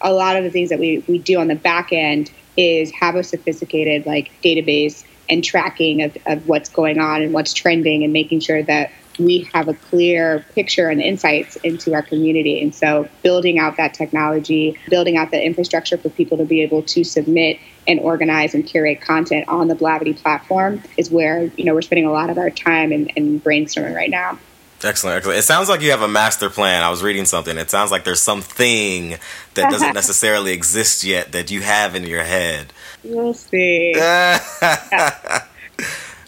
a 0.00 0.12
lot 0.12 0.36
of 0.36 0.42
the 0.42 0.50
things 0.50 0.70
that 0.70 0.80
we, 0.80 1.04
we 1.06 1.18
do 1.18 1.38
on 1.38 1.46
the 1.46 1.54
back 1.54 1.92
end 1.92 2.32
is 2.56 2.90
have 2.92 3.14
a 3.14 3.22
sophisticated 3.22 4.06
like 4.06 4.30
database 4.42 5.04
and 5.28 5.42
tracking 5.42 6.02
of, 6.02 6.16
of 6.26 6.46
what's 6.46 6.68
going 6.68 6.98
on 6.98 7.22
and 7.22 7.32
what's 7.32 7.52
trending 7.52 8.04
and 8.04 8.12
making 8.12 8.40
sure 8.40 8.62
that 8.62 8.90
we 9.18 9.48
have 9.52 9.68
a 9.68 9.74
clear 9.74 10.44
picture 10.54 10.88
and 10.88 11.00
insights 11.00 11.56
into 11.56 11.94
our 11.94 12.02
community. 12.02 12.62
And 12.62 12.74
so, 12.74 13.08
building 13.22 13.58
out 13.58 13.76
that 13.76 13.94
technology, 13.94 14.78
building 14.88 15.16
out 15.16 15.30
the 15.30 15.44
infrastructure 15.44 15.98
for 15.98 16.08
people 16.08 16.38
to 16.38 16.44
be 16.44 16.62
able 16.62 16.82
to 16.82 17.04
submit 17.04 17.58
and 17.86 18.00
organize 18.00 18.54
and 18.54 18.64
curate 18.64 19.00
content 19.00 19.48
on 19.48 19.68
the 19.68 19.74
Blavity 19.74 20.16
platform 20.16 20.82
is 20.96 21.10
where 21.10 21.44
you 21.56 21.64
know 21.64 21.74
we're 21.74 21.82
spending 21.82 22.06
a 22.06 22.12
lot 22.12 22.30
of 22.30 22.38
our 22.38 22.50
time 22.50 22.92
and, 22.92 23.12
and 23.16 23.42
brainstorming 23.42 23.94
right 23.94 24.10
now. 24.10 24.38
Excellent, 24.84 25.18
excellent. 25.18 25.38
It 25.38 25.42
sounds 25.42 25.68
like 25.68 25.80
you 25.80 25.90
have 25.90 26.02
a 26.02 26.08
master 26.08 26.50
plan. 26.50 26.82
I 26.82 26.90
was 26.90 27.02
reading 27.02 27.24
something. 27.24 27.56
It 27.56 27.70
sounds 27.70 27.90
like 27.90 28.04
there's 28.04 28.20
something 28.20 29.16
that 29.54 29.70
doesn't 29.70 29.94
necessarily 29.94 30.52
exist 30.52 31.04
yet 31.04 31.32
that 31.32 31.50
you 31.50 31.60
have 31.60 31.94
in 31.94 32.04
your 32.04 32.24
head. 32.24 32.72
We'll 33.04 33.34
see. 33.34 33.94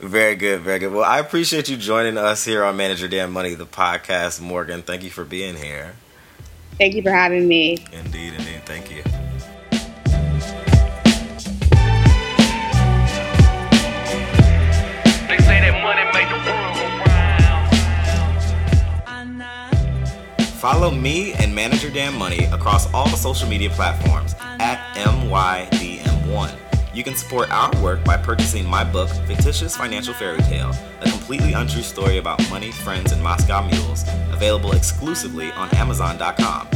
Very 0.04 0.36
good, 0.36 0.60
very 0.60 0.80
good. 0.80 0.92
Well, 0.92 1.02
I 1.04 1.18
appreciate 1.18 1.70
you 1.70 1.78
joining 1.78 2.18
us 2.18 2.44
here 2.44 2.62
on 2.62 2.76
Manage 2.76 3.00
Your 3.00 3.08
Damn 3.08 3.32
Money, 3.32 3.54
the 3.54 3.64
podcast, 3.64 4.38
Morgan. 4.38 4.82
Thank 4.82 5.02
you 5.02 5.08
for 5.08 5.24
being 5.24 5.56
here. 5.56 5.94
Thank 6.78 6.94
you 6.94 7.02
for 7.02 7.10
having 7.10 7.48
me. 7.48 7.78
Indeed, 7.90 8.34
indeed. 8.34 8.66
Thank 8.66 8.90
you. 8.90 9.02
Me 21.04 21.34
and 21.34 21.54
Manage 21.54 21.82
Your 21.82 21.92
Damn 21.92 22.16
Money 22.16 22.46
across 22.46 22.90
all 22.94 23.06
the 23.10 23.16
social 23.16 23.46
media 23.46 23.68
platforms 23.68 24.34
at 24.40 24.78
MYDM1. 24.94 26.56
You 26.94 27.04
can 27.04 27.14
support 27.14 27.50
our 27.50 27.70
work 27.82 28.02
by 28.04 28.16
purchasing 28.16 28.64
my 28.64 28.84
book, 28.84 29.10
Fictitious 29.26 29.76
Financial 29.76 30.14
Fairy 30.14 30.38
Tale, 30.38 30.72
a 31.02 31.10
completely 31.10 31.52
untrue 31.52 31.82
story 31.82 32.16
about 32.16 32.40
money, 32.48 32.72
friends, 32.72 33.12
and 33.12 33.22
Moscow 33.22 33.66
mules, 33.66 34.04
available 34.32 34.72
exclusively 34.72 35.52
on 35.52 35.68
Amazon.com. 35.74 36.68